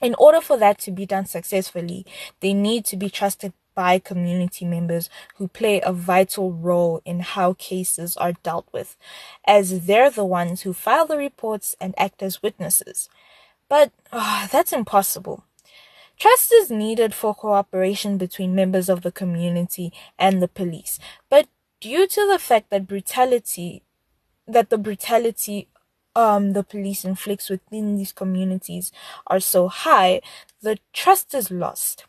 In 0.00 0.14
order 0.16 0.40
for 0.40 0.56
that 0.58 0.78
to 0.80 0.90
be 0.90 1.06
done 1.06 1.26
successfully, 1.26 2.06
they 2.40 2.54
need 2.54 2.84
to 2.86 2.96
be 2.96 3.10
trusted 3.10 3.52
by 3.74 3.98
community 3.98 4.64
members 4.64 5.08
who 5.36 5.48
play 5.48 5.80
a 5.80 5.92
vital 5.92 6.52
role 6.52 7.00
in 7.04 7.20
how 7.20 7.54
cases 7.54 8.16
are 8.16 8.34
dealt 8.42 8.66
with, 8.72 8.96
as 9.46 9.86
they're 9.86 10.10
the 10.10 10.24
ones 10.24 10.62
who 10.62 10.72
file 10.72 11.06
the 11.06 11.16
reports 11.16 11.74
and 11.80 11.94
act 11.96 12.22
as 12.22 12.42
witnesses. 12.42 13.08
But 13.68 13.92
oh, 14.12 14.48
that's 14.52 14.72
impossible. 14.72 15.44
Trust 16.18 16.52
is 16.52 16.70
needed 16.70 17.14
for 17.14 17.34
cooperation 17.34 18.18
between 18.18 18.54
members 18.54 18.88
of 18.88 19.02
the 19.02 19.12
community 19.12 19.92
and 20.18 20.42
the 20.42 20.48
police, 20.48 20.98
but 21.28 21.48
due 21.82 22.06
to 22.06 22.26
the 22.30 22.38
fact 22.38 22.70
that 22.70 22.86
brutality 22.86 23.82
that 24.46 24.70
the 24.70 24.78
brutality 24.78 25.68
um 26.14 26.52
the 26.52 26.62
police 26.62 27.04
inflicts 27.04 27.50
within 27.50 27.96
these 27.96 28.12
communities 28.12 28.92
are 29.26 29.40
so 29.40 29.68
high 29.68 30.20
the 30.62 30.78
trust 30.92 31.34
is 31.34 31.50
lost. 31.50 32.06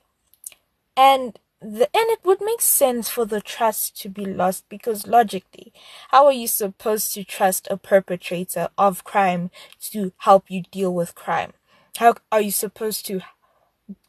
And 0.96 1.40
the, 1.60 1.90
and 1.96 2.10
it 2.12 2.20
would 2.24 2.42
make 2.42 2.62
sense 2.62 3.10
for 3.10 3.26
the 3.26 3.42
trust 3.42 4.00
to 4.02 4.10
be 4.10 4.26
lost 4.26 4.70
because 4.70 5.08
logically 5.08 5.74
how 6.10 6.28
are 6.28 6.40
you 6.44 6.48
supposed 6.48 7.14
to 7.16 7.24
trust 7.24 7.68
a 7.72 7.78
perpetrator 7.78 8.68
of 8.78 9.04
crime 9.04 9.50
to 9.92 10.14
help 10.20 10.52
you 10.52 10.64
deal 10.72 10.94
with 10.94 11.16
crime? 11.16 11.54
How 11.98 12.16
are 12.32 12.42
you 12.42 12.52
supposed 12.52 13.08
to 13.08 13.22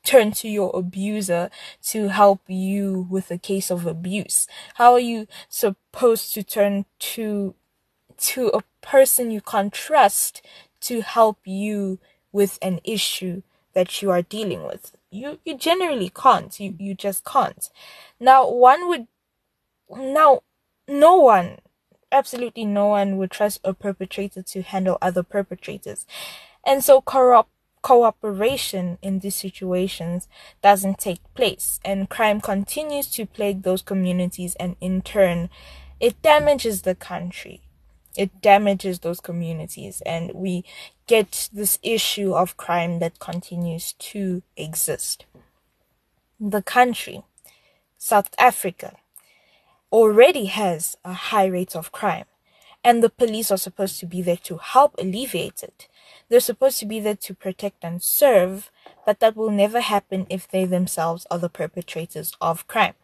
turn 0.05 0.31
to 0.33 0.49
your 0.49 0.71
abuser 0.75 1.51
to 1.83 2.09
help 2.09 2.43
you 2.47 3.07
with 3.11 3.31
a 3.31 3.38
case 3.38 3.71
of 3.71 3.87
abuse? 3.87 4.47
How 4.75 4.93
are 4.93 5.01
you 5.01 5.27
supposed 5.49 6.35
to 6.35 6.43
turn 6.43 6.85
to 7.01 7.55
to 8.17 8.49
a 8.49 8.62
person 8.81 9.31
you 9.31 9.40
can't 9.40 9.73
trust 9.73 10.40
to 10.81 11.01
help 11.01 11.38
you 11.45 11.99
with 12.33 12.59
an 12.62 12.81
issue 12.85 13.43
that 13.73 14.03
you 14.03 14.11
are 14.11 14.23
dealing 14.23 14.64
with? 14.64 14.95
You 15.11 15.38
you 15.45 15.57
generally 15.57 16.11
can't. 16.11 16.59
You 16.61 16.77
you 16.79 16.95
just 16.95 17.25
can't. 17.25 17.71
Now 18.21 18.49
one 18.49 18.88
would 18.88 19.07
now 19.90 20.43
no 20.87 21.17
one 21.17 21.59
absolutely 22.12 22.64
no 22.64 22.87
one 22.87 23.17
would 23.17 23.31
trust 23.31 23.61
a 23.64 23.75
perpetrator 23.75 24.43
to 24.43 24.62
handle 24.62 24.99
other 25.03 25.23
perpetrators. 25.23 26.07
And 26.64 26.83
so 26.83 27.01
corrupt 27.01 27.51
cooperation 27.85 28.97
in 29.03 29.18
these 29.18 29.37
situations 29.37 30.27
doesn't 30.62 30.99
take 30.99 31.23
place 31.35 31.79
and 31.85 32.09
crime 32.09 32.40
continues 32.40 33.07
to 33.11 33.27
plague 33.27 33.62
those 33.62 33.83
communities 33.83 34.57
and 34.57 34.75
in 34.81 35.03
turn 35.03 35.51
it 36.01 36.20
damages 36.23 36.83
the 36.83 36.94
country. 36.94 37.62
It 38.16 38.40
damages 38.40 39.01
those 39.01 39.20
communities, 39.20 40.03
and 40.05 40.33
we 40.35 40.64
get 41.07 41.49
this 41.53 41.79
issue 41.83 42.35
of 42.35 42.57
crime 42.57 42.99
that 43.01 43.18
continues 43.18 43.94
to 44.11 44.42
exist. 44.57 45.27
The 46.38 46.62
country, 46.62 47.23
South 47.99 48.31
Africa, 48.38 48.97
already 49.90 50.47
has 50.47 50.97
a 51.05 51.12
high 51.12 51.47
rate 51.47 51.75
of 51.75 51.90
crime, 51.90 52.27
and 52.85 53.03
the 53.03 53.09
police 53.09 53.51
are 53.51 53.57
supposed 53.57 53.99
to 53.99 54.07
be 54.07 54.20
there 54.20 54.37
to 54.37 54.59
help 54.59 54.94
alleviate 54.99 55.62
it. 55.62 55.88
They're 56.29 56.40
supposed 56.40 56.79
to 56.81 56.87
be 56.87 57.01
there 57.01 57.16
to 57.16 57.35
protect 57.35 57.83
and 57.83 58.03
serve, 58.03 58.70
but 59.07 59.20
that 59.20 59.37
will 59.37 59.51
never 59.51 59.81
happen 59.81 60.27
if 60.29 60.47
they 60.47 60.66
themselves 60.66 61.27
are 61.31 61.38
the 61.38 61.49
perpetrators 61.49 62.37
of 62.40 62.66
crime. 62.68 62.94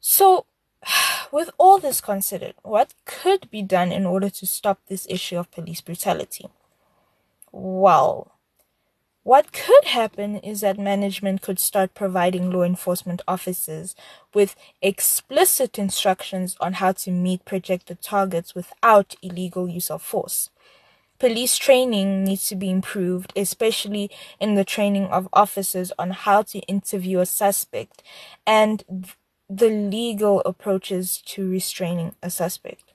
So, 0.00 0.46
with 1.32 1.50
all 1.58 1.78
this 1.78 2.00
considered, 2.00 2.54
what 2.62 2.94
could 3.04 3.50
be 3.50 3.62
done 3.62 3.92
in 3.92 4.06
order 4.06 4.30
to 4.30 4.46
stop 4.46 4.80
this 4.86 5.06
issue 5.10 5.36
of 5.36 5.50
police 5.50 5.82
brutality? 5.82 6.48
Well, 7.52 8.35
what 9.26 9.50
could 9.50 9.86
happen 9.86 10.36
is 10.36 10.60
that 10.60 10.78
management 10.78 11.42
could 11.42 11.58
start 11.58 11.92
providing 11.94 12.48
law 12.48 12.62
enforcement 12.62 13.20
officers 13.26 13.96
with 14.32 14.54
explicit 14.80 15.80
instructions 15.80 16.56
on 16.60 16.74
how 16.74 16.92
to 16.92 17.10
meet 17.10 17.44
projected 17.44 18.00
targets 18.00 18.54
without 18.54 19.16
illegal 19.22 19.68
use 19.68 19.90
of 19.90 20.00
force. 20.00 20.50
Police 21.18 21.58
training 21.58 22.22
needs 22.22 22.46
to 22.46 22.54
be 22.54 22.70
improved, 22.70 23.32
especially 23.34 24.12
in 24.38 24.54
the 24.54 24.64
training 24.64 25.06
of 25.06 25.28
officers 25.32 25.90
on 25.98 26.12
how 26.12 26.42
to 26.42 26.60
interview 26.60 27.18
a 27.18 27.26
suspect 27.26 28.04
and 28.46 28.84
the 29.50 29.70
legal 29.70 30.38
approaches 30.42 31.20
to 31.22 31.50
restraining 31.50 32.14
a 32.22 32.30
suspect. 32.30 32.92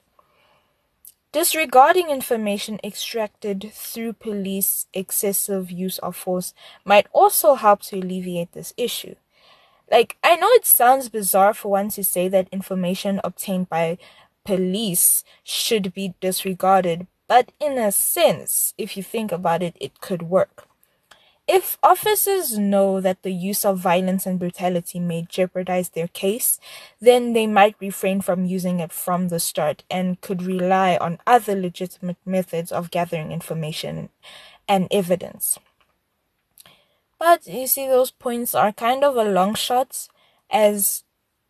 Disregarding 1.34 2.10
information 2.10 2.78
extracted 2.84 3.72
through 3.74 4.13
police 4.13 4.88
excessive 4.94 5.72
use 5.72 5.98
of 6.00 6.13
force 6.13 6.54
might 6.84 7.08
also 7.13 7.56
help 7.56 7.82
to 7.84 8.00
alleviate 8.00 8.52
this 8.52 8.74
issue. 8.76 9.15
Like, 9.89 10.17
I 10.22 10.36
know 10.36 10.50
it 10.50 10.65
sounds 10.65 11.08
bizarre 11.08 11.54
for 11.54 11.70
one 11.70 11.88
to 11.91 12.04
say 12.04 12.28
that 12.28 12.50
information 12.52 13.22
obtained 13.24 13.70
by 13.70 13.98
police 14.44 15.24
should 15.41 15.94
be 15.94 16.15
disregarded, 16.20 17.08
but 17.28 17.54
in 17.62 17.78
a 17.78 17.94
sense, 17.94 18.74
if 18.78 18.98
you 18.98 19.04
think 19.04 19.32
about 19.32 19.63
it, 19.63 19.78
it 19.80 20.02
could 20.02 20.24
work. 20.24 20.67
If 21.54 21.78
officers 21.84 22.58
know 22.58 23.02
that 23.02 23.24
the 23.24 23.34
use 23.34 23.66
of 23.66 23.78
violence 23.78 24.26
and 24.26 24.40
brutality 24.40 25.02
may 25.02 25.24
jeopardize 25.28 25.90
their 25.90 26.08
case, 26.08 26.62
then 27.02 27.34
they 27.34 27.46
might 27.46 27.76
refrain 27.82 28.22
from 28.22 28.46
using 28.46 28.80
it 28.80 28.94
from 28.94 29.28
the 29.28 29.38
start 29.38 29.84
and 29.92 30.22
could 30.22 30.44
rely 30.44 30.96
on 30.96 31.20
other 31.28 31.54
legitimate 31.54 32.16
methods 32.26 32.72
of 32.72 32.90
gathering 32.90 33.34
information 33.34 34.08
and 34.66 34.88
evidence. 34.92 35.60
But 37.20 37.46
you 37.46 37.68
see, 37.68 37.86
those 37.86 38.12
points 38.12 38.56
are 38.56 38.72
kind 38.72 39.04
of 39.04 39.18
a 39.18 39.26
long 39.26 39.54
shot, 39.54 40.08
as 40.50 41.04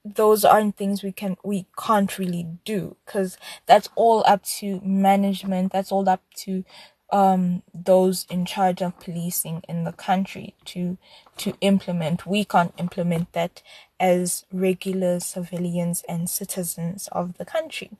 those 0.03 0.43
aren't 0.43 0.77
things 0.77 1.03
we 1.03 1.11
can 1.11 1.37
we 1.43 1.67
can't 1.77 2.17
really 2.17 2.47
do 2.65 2.95
because 3.05 3.37
that's 3.67 3.87
all 3.93 4.23
up 4.25 4.41
to 4.43 4.81
management 4.83 5.71
that's 5.71 5.91
all 5.91 6.09
up 6.09 6.23
to 6.35 6.63
um, 7.11 7.63
those 7.73 8.25
in 8.29 8.45
charge 8.45 8.81
of 8.81 8.99
policing 8.99 9.63
in 9.67 9.83
the 9.83 9.91
country 9.91 10.55
to 10.65 10.97
to 11.37 11.53
implement. 11.61 12.25
We 12.25 12.45
can't 12.45 12.73
implement 12.77 13.33
that 13.33 13.61
as 13.99 14.45
regular 14.51 15.19
civilians 15.19 16.03
and 16.07 16.29
citizens 16.29 17.09
of 17.11 17.37
the 17.37 17.45
country. 17.45 17.91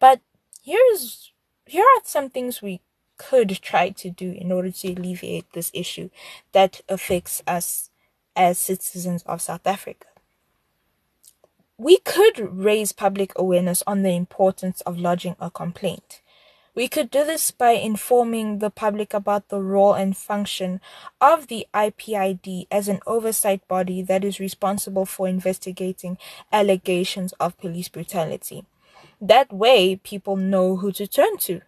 But 0.00 0.20
here's 0.62 1.32
here 1.66 1.84
are 1.84 2.02
some 2.04 2.30
things 2.30 2.62
we 2.62 2.80
could 3.18 3.60
try 3.62 3.90
to 3.90 4.10
do 4.10 4.32
in 4.32 4.52
order 4.52 4.70
to 4.70 4.92
alleviate 4.92 5.52
this 5.52 5.70
issue 5.74 6.08
that 6.52 6.80
affects 6.88 7.42
us 7.46 7.90
as 8.36 8.58
citizens 8.58 9.22
of 9.24 9.42
South 9.42 9.66
Africa. 9.66 10.06
We 11.76 11.98
could 11.98 12.38
raise 12.38 12.92
public 12.92 13.32
awareness 13.36 13.82
on 13.86 14.02
the 14.02 14.10
importance 14.10 14.80
of 14.82 14.98
lodging 14.98 15.36
a 15.40 15.50
complaint. 15.50 16.22
We 16.78 16.86
could 16.86 17.10
do 17.10 17.24
this 17.24 17.50
by 17.50 17.72
informing 17.72 18.60
the 18.60 18.70
public 18.70 19.12
about 19.12 19.48
the 19.48 19.60
role 19.60 19.94
and 19.94 20.16
function 20.16 20.80
of 21.20 21.48
the 21.48 21.66
IPID 21.74 22.68
as 22.70 22.86
an 22.86 23.00
oversight 23.04 23.66
body 23.66 24.00
that 24.02 24.22
is 24.22 24.38
responsible 24.38 25.04
for 25.04 25.26
investigating 25.26 26.18
allegations 26.52 27.32
of 27.40 27.58
police 27.58 27.88
brutality. 27.88 28.64
That 29.20 29.52
way, 29.52 29.96
people 29.96 30.36
know 30.36 30.76
who 30.76 30.92
to 30.92 31.08
turn 31.08 31.38
to. 31.38 31.62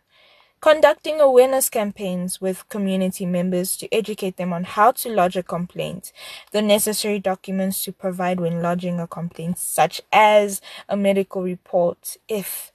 Conducting 0.61 1.21
awareness 1.21 1.69
campaigns 1.69 2.41
with 2.41 2.69
community 2.69 3.27
members 3.27 3.77
to 3.79 3.93
educate 3.93 4.37
them 4.37 4.53
on 4.53 4.63
how 4.63 4.93
to 4.93 5.09
lodge 5.09 5.37
a 5.37 5.43
complaint, 5.43 6.13
the 6.53 6.63
necessary 6.63 7.19
documents 7.19 7.83
to 7.83 7.93
provide 7.93 8.39
when 8.39 8.63
lodging 8.63 9.01
a 9.01 9.09
complaint, 9.09 9.59
such 9.59 10.03
as 10.13 10.61
a 10.89 10.97
medical 10.97 11.43
report 11.43 12.17
if 12.29 12.71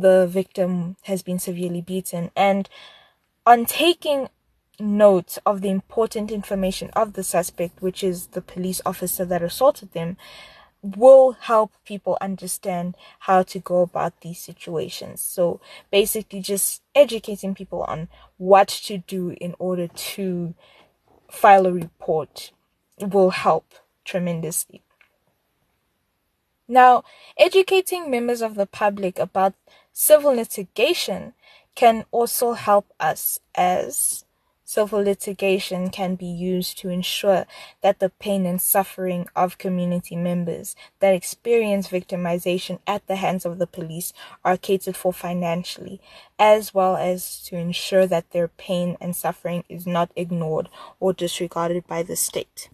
the 0.00 0.26
victim 0.26 0.96
has 1.02 1.22
been 1.22 1.38
severely 1.38 1.80
beaten. 1.80 2.30
And 2.36 2.68
on 3.46 3.66
taking 3.66 4.28
note 4.78 5.38
of 5.44 5.60
the 5.60 5.68
important 5.68 6.30
information 6.30 6.90
of 6.90 7.12
the 7.12 7.22
suspect, 7.22 7.82
which 7.82 8.02
is 8.02 8.28
the 8.28 8.42
police 8.42 8.80
officer 8.86 9.24
that 9.24 9.42
assaulted 9.42 9.92
them, 9.92 10.16
will 10.82 11.32
help 11.32 11.72
people 11.84 12.16
understand 12.20 12.96
how 13.20 13.42
to 13.42 13.58
go 13.58 13.82
about 13.82 14.20
these 14.22 14.38
situations. 14.38 15.20
So 15.20 15.60
basically, 15.90 16.40
just 16.40 16.82
educating 16.94 17.54
people 17.54 17.82
on 17.82 18.08
what 18.38 18.68
to 18.86 18.98
do 18.98 19.36
in 19.40 19.54
order 19.58 19.88
to 19.88 20.54
file 21.30 21.66
a 21.66 21.72
report 21.72 22.52
will 22.98 23.30
help 23.30 23.74
tremendously. 24.04 24.82
Now, 26.66 27.04
educating 27.36 28.10
members 28.10 28.42
of 28.42 28.54
the 28.54 28.66
public 28.66 29.18
about 29.18 29.54
civil 29.92 30.32
litigation 30.34 31.34
can 31.74 32.04
also 32.10 32.52
help 32.52 32.92
us 32.98 33.40
as 33.54 34.24
civil 34.70 35.02
litigation 35.02 35.90
can 35.90 36.14
be 36.14 36.26
used 36.26 36.78
to 36.78 36.88
ensure 36.88 37.44
that 37.80 37.98
the 37.98 38.08
pain 38.08 38.46
and 38.46 38.62
suffering 38.62 39.26
of 39.34 39.58
community 39.58 40.14
members 40.14 40.76
that 41.00 41.12
experience 41.12 41.88
victimization 41.88 42.78
at 42.86 43.04
the 43.08 43.16
hands 43.16 43.44
of 43.44 43.58
the 43.58 43.66
police 43.66 44.12
are 44.44 44.56
catered 44.56 44.94
for 44.94 45.12
financially, 45.12 46.00
as 46.38 46.72
well 46.72 46.96
as 46.96 47.42
to 47.42 47.56
ensure 47.56 48.06
that 48.06 48.30
their 48.30 48.46
pain 48.46 48.96
and 49.00 49.16
suffering 49.16 49.64
is 49.68 49.88
not 49.88 50.12
ignored 50.14 50.68
or 51.00 51.12
disregarded 51.12 51.84
by 51.88 52.04
the 52.04 52.14
state. 52.14 52.68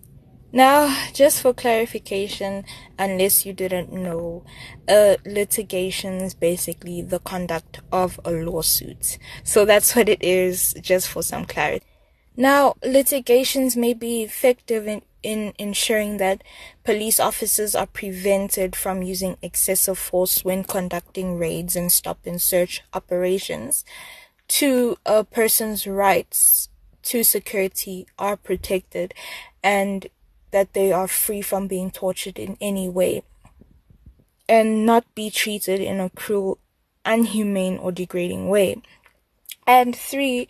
Now, 0.56 1.10
just 1.12 1.42
for 1.42 1.52
clarification, 1.52 2.64
unless 2.98 3.44
you 3.44 3.52
didn't 3.52 3.92
know, 3.92 4.42
uh, 4.88 5.16
litigation 5.26 6.14
is 6.22 6.32
basically 6.32 7.02
the 7.02 7.18
conduct 7.18 7.80
of 7.92 8.18
a 8.24 8.30
lawsuit. 8.30 9.18
So 9.44 9.66
that's 9.66 9.94
what 9.96 10.08
it 10.08 10.22
is, 10.22 10.72
just 10.80 11.08
for 11.08 11.22
some 11.22 11.44
clarity. 11.44 11.84
Now, 12.38 12.76
litigations 12.82 13.76
may 13.76 13.92
be 13.92 14.22
effective 14.22 14.88
in, 14.88 15.02
in 15.22 15.52
ensuring 15.58 16.16
that 16.16 16.42
police 16.84 17.20
officers 17.20 17.74
are 17.74 17.86
prevented 17.86 18.74
from 18.74 19.02
using 19.02 19.36
excessive 19.42 19.98
force 19.98 20.42
when 20.42 20.64
conducting 20.64 21.36
raids 21.36 21.76
and 21.76 21.92
stop 21.92 22.20
and 22.24 22.40
search 22.40 22.82
operations. 22.94 23.84
To 24.48 24.96
a 25.04 25.22
person's 25.22 25.86
rights 25.86 26.70
to 27.02 27.22
security 27.22 28.06
are 28.18 28.38
protected 28.38 29.12
and 29.62 30.08
that 30.50 30.72
they 30.72 30.92
are 30.92 31.08
free 31.08 31.42
from 31.42 31.66
being 31.66 31.90
tortured 31.90 32.38
in 32.38 32.56
any 32.60 32.88
way 32.88 33.22
and 34.48 34.86
not 34.86 35.04
be 35.14 35.30
treated 35.30 35.80
in 35.80 36.00
a 36.00 36.10
cruel, 36.10 36.58
unhumane, 37.04 37.82
or 37.82 37.90
degrading 37.90 38.48
way. 38.48 38.80
And 39.66 39.96
three, 39.96 40.48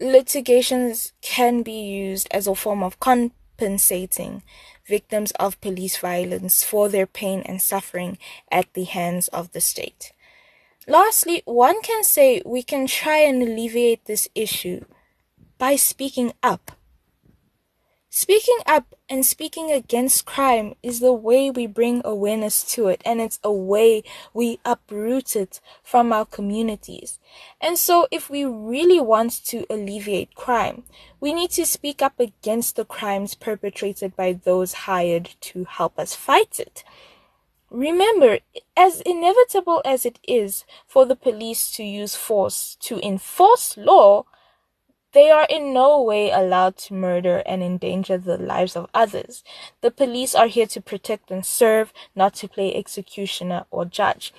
litigations 0.00 1.12
can 1.20 1.62
be 1.62 1.80
used 1.80 2.28
as 2.30 2.46
a 2.46 2.54
form 2.54 2.82
of 2.82 2.98
compensating 3.00 4.42
victims 4.86 5.32
of 5.32 5.60
police 5.60 5.98
violence 5.98 6.64
for 6.64 6.88
their 6.88 7.06
pain 7.06 7.42
and 7.44 7.60
suffering 7.60 8.16
at 8.50 8.72
the 8.72 8.84
hands 8.84 9.28
of 9.28 9.52
the 9.52 9.60
state. 9.60 10.12
Lastly, 10.86 11.42
one 11.44 11.82
can 11.82 12.02
say 12.02 12.40
we 12.46 12.62
can 12.62 12.86
try 12.86 13.18
and 13.18 13.42
alleviate 13.42 14.06
this 14.06 14.28
issue 14.34 14.86
by 15.58 15.76
speaking 15.76 16.32
up 16.42 16.72
Speaking 18.10 18.58
up 18.66 18.94
and 19.10 19.24
speaking 19.24 19.72
against 19.72 20.26
crime 20.26 20.74
is 20.82 21.00
the 21.00 21.12
way 21.12 21.50
we 21.50 21.66
bring 21.66 22.02
awareness 22.04 22.62
to 22.74 22.88
it, 22.88 23.00
and 23.04 23.20
it's 23.20 23.38
a 23.42 23.52
way 23.52 24.02
we 24.34 24.60
uproot 24.64 25.34
it 25.34 25.60
from 25.82 26.12
our 26.12 26.26
communities. 26.26 27.18
And 27.60 27.78
so, 27.78 28.06
if 28.10 28.28
we 28.28 28.44
really 28.44 29.00
want 29.00 29.32
to 29.46 29.64
alleviate 29.70 30.34
crime, 30.34 30.82
we 31.20 31.32
need 31.32 31.50
to 31.52 31.64
speak 31.64 32.02
up 32.02 32.20
against 32.20 32.76
the 32.76 32.84
crimes 32.84 33.34
perpetrated 33.34 34.14
by 34.14 34.34
those 34.34 34.84
hired 34.84 35.30
to 35.40 35.64
help 35.64 35.98
us 35.98 36.14
fight 36.14 36.60
it. 36.60 36.84
Remember, 37.70 38.38
as 38.76 39.02
inevitable 39.02 39.82
as 39.84 40.06
it 40.06 40.18
is 40.26 40.64
for 40.86 41.04
the 41.04 41.16
police 41.16 41.70
to 41.72 41.84
use 41.84 42.14
force 42.14 42.76
to 42.80 42.98
enforce 43.06 43.76
law, 43.76 44.24
they 45.18 45.32
are 45.32 45.48
in 45.50 45.74
no 45.74 46.00
way 46.00 46.30
allowed 46.30 46.76
to 46.76 46.94
murder 46.94 47.42
and 47.44 47.60
endanger 47.60 48.16
the 48.16 48.38
lives 48.38 48.76
of 48.76 48.88
others. 48.94 49.42
The 49.80 49.90
police 49.90 50.32
are 50.32 50.46
here 50.46 50.66
to 50.66 50.80
protect 50.80 51.32
and 51.32 51.44
serve, 51.44 51.92
not 52.14 52.34
to 52.34 52.46
play 52.46 52.72
executioner 52.72 53.64
or 53.72 53.84
judge. 53.84 54.32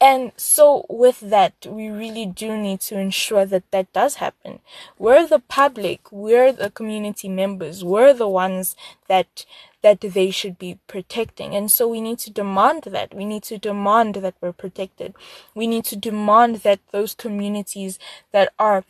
And 0.00 0.32
so, 0.38 0.86
with 0.88 1.20
that, 1.20 1.52
we 1.66 1.90
really 1.90 2.24
do 2.24 2.56
need 2.56 2.80
to 2.88 2.98
ensure 2.98 3.44
that 3.44 3.70
that 3.72 3.92
does 3.92 4.14
happen. 4.14 4.60
We're 4.98 5.26
the 5.26 5.38
public, 5.38 6.10
we're 6.10 6.50
the 6.50 6.70
community 6.70 7.28
members, 7.28 7.84
we're 7.84 8.14
the 8.14 8.28
ones 8.28 8.74
that 9.08 9.44
that 9.82 10.00
they 10.00 10.30
should 10.30 10.58
be 10.58 10.78
protecting. 10.86 11.54
And 11.54 11.70
so 11.70 11.88
we 11.88 12.00
need 12.00 12.20
to 12.20 12.30
demand 12.30 12.84
that. 12.84 13.12
We 13.12 13.24
need 13.24 13.42
to 13.44 13.58
demand 13.58 14.14
that 14.14 14.36
we're 14.40 14.52
protected. 14.52 15.14
We 15.56 15.66
need 15.66 15.84
to 15.86 15.96
demand 15.96 16.56
that 16.62 16.78
those 16.92 17.14
communities 17.14 17.98
that 18.30 18.52
are 18.60 18.84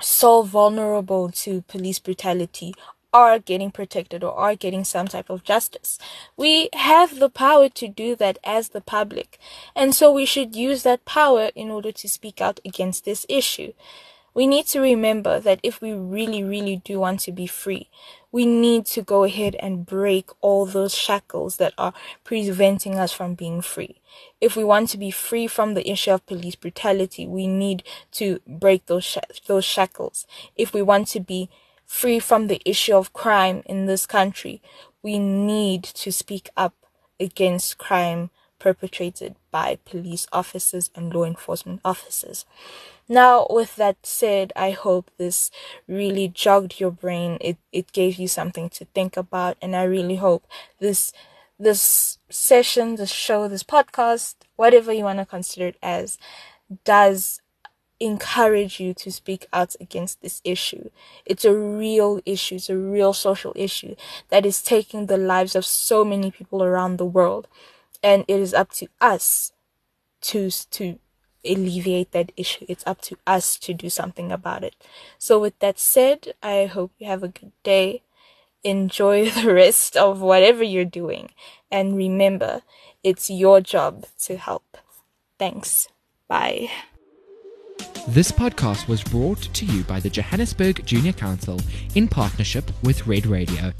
so 0.00 0.42
vulnerable 0.42 1.30
to 1.30 1.62
police 1.62 1.98
brutality 1.98 2.74
are 3.12 3.38
getting 3.38 3.70
protected 3.70 4.22
or 4.22 4.32
are 4.34 4.54
getting 4.54 4.84
some 4.84 5.08
type 5.08 5.30
of 5.30 5.42
justice. 5.42 5.98
We 6.36 6.68
have 6.74 7.18
the 7.18 7.28
power 7.28 7.68
to 7.68 7.88
do 7.88 8.14
that 8.16 8.38
as 8.44 8.68
the 8.68 8.80
public. 8.80 9.38
And 9.74 9.94
so 9.94 10.12
we 10.12 10.24
should 10.24 10.54
use 10.54 10.82
that 10.84 11.04
power 11.04 11.50
in 11.54 11.70
order 11.70 11.92
to 11.92 12.08
speak 12.08 12.40
out 12.40 12.60
against 12.64 13.04
this 13.04 13.26
issue. 13.28 13.72
We 14.32 14.46
need 14.46 14.66
to 14.68 14.80
remember 14.80 15.40
that 15.40 15.60
if 15.62 15.80
we 15.80 15.92
really, 15.92 16.42
really 16.44 16.76
do 16.84 17.00
want 17.00 17.20
to 17.20 17.32
be 17.32 17.46
free, 17.46 17.88
we 18.32 18.46
need 18.46 18.86
to 18.86 19.02
go 19.02 19.24
ahead 19.24 19.56
and 19.56 19.84
break 19.84 20.30
all 20.40 20.66
those 20.66 20.94
shackles 20.94 21.56
that 21.56 21.74
are 21.76 21.92
preventing 22.22 22.96
us 22.96 23.12
from 23.12 23.34
being 23.34 23.60
free. 23.60 24.00
If 24.40 24.54
we 24.56 24.62
want 24.64 24.88
to 24.90 24.98
be 24.98 25.10
free 25.10 25.46
from 25.48 25.74
the 25.74 25.88
issue 25.90 26.12
of 26.12 26.26
police 26.26 26.54
brutality, 26.54 27.26
we 27.26 27.46
need 27.48 27.82
to 28.12 28.40
break 28.46 28.86
those 28.86 29.04
sh- 29.04 29.18
those 29.46 29.64
shackles. 29.64 30.26
If 30.56 30.72
we 30.72 30.82
want 30.82 31.08
to 31.08 31.20
be 31.20 31.48
free 31.84 32.20
from 32.20 32.46
the 32.46 32.62
issue 32.64 32.94
of 32.94 33.12
crime 33.12 33.62
in 33.66 33.86
this 33.86 34.06
country, 34.06 34.62
we 35.02 35.18
need 35.18 35.82
to 35.82 36.12
speak 36.12 36.50
up 36.56 36.74
against 37.18 37.78
crime 37.78 38.30
perpetrated 38.60 39.34
by 39.50 39.78
police 39.84 40.28
officers 40.32 40.90
and 40.94 41.12
law 41.12 41.24
enforcement 41.24 41.80
officers. 41.84 42.46
Now, 43.08 43.48
with 43.50 43.74
that 43.74 43.96
said, 44.04 44.52
I 44.54 44.70
hope 44.70 45.10
this 45.18 45.50
really 45.88 46.28
jogged 46.28 46.78
your 46.78 46.92
brain. 46.92 47.38
It, 47.40 47.56
it 47.72 47.90
gave 47.90 48.20
you 48.20 48.28
something 48.28 48.68
to 48.70 48.84
think 48.94 49.16
about. 49.16 49.56
And 49.60 49.74
I 49.74 49.82
really 49.82 50.16
hope 50.16 50.46
this, 50.78 51.12
this 51.58 52.18
session, 52.28 52.94
this 52.94 53.10
show, 53.10 53.48
this 53.48 53.64
podcast, 53.64 54.36
whatever 54.54 54.92
you 54.92 55.02
want 55.02 55.18
to 55.18 55.26
consider 55.26 55.66
it 55.66 55.76
as, 55.82 56.18
does 56.84 57.40
encourage 58.00 58.80
you 58.80 58.94
to 58.94 59.12
speak 59.12 59.46
out 59.52 59.76
against 59.80 60.22
this 60.22 60.40
issue. 60.42 60.88
It's 61.26 61.44
a 61.44 61.54
real 61.54 62.20
issue. 62.24 62.54
It's 62.54 62.70
a 62.70 62.76
real 62.76 63.12
social 63.12 63.52
issue 63.54 63.94
that 64.30 64.46
is 64.46 64.62
taking 64.62 65.06
the 65.06 65.18
lives 65.18 65.54
of 65.54 65.66
so 65.66 66.04
many 66.04 66.30
people 66.30 66.62
around 66.62 66.96
the 66.96 67.04
world. 67.04 67.46
And 68.02 68.24
it 68.28 68.40
is 68.40 68.54
up 68.54 68.72
to 68.72 68.88
us 69.00 69.52
to, 70.22 70.50
to 70.50 70.98
alleviate 71.44 72.12
that 72.12 72.32
issue. 72.36 72.66
It's 72.68 72.86
up 72.86 73.00
to 73.02 73.16
us 73.26 73.58
to 73.58 73.74
do 73.74 73.90
something 73.90 74.32
about 74.32 74.64
it. 74.64 74.74
So, 75.18 75.38
with 75.38 75.58
that 75.60 75.78
said, 75.78 76.34
I 76.42 76.66
hope 76.66 76.92
you 76.98 77.06
have 77.06 77.22
a 77.22 77.28
good 77.28 77.52
day. 77.62 78.02
Enjoy 78.62 79.30
the 79.30 79.52
rest 79.52 79.96
of 79.96 80.20
whatever 80.20 80.62
you're 80.62 80.84
doing. 80.84 81.30
And 81.70 81.96
remember, 81.96 82.62
it's 83.02 83.30
your 83.30 83.60
job 83.60 84.06
to 84.24 84.36
help. 84.36 84.76
Thanks. 85.38 85.88
Bye. 86.28 86.70
This 88.08 88.32
podcast 88.32 88.88
was 88.88 89.02
brought 89.02 89.40
to 89.54 89.64
you 89.64 89.84
by 89.84 90.00
the 90.00 90.10
Johannesburg 90.10 90.84
Junior 90.84 91.12
Council 91.12 91.60
in 91.94 92.08
partnership 92.08 92.70
with 92.82 93.06
Red 93.06 93.26
Radio. 93.26 93.72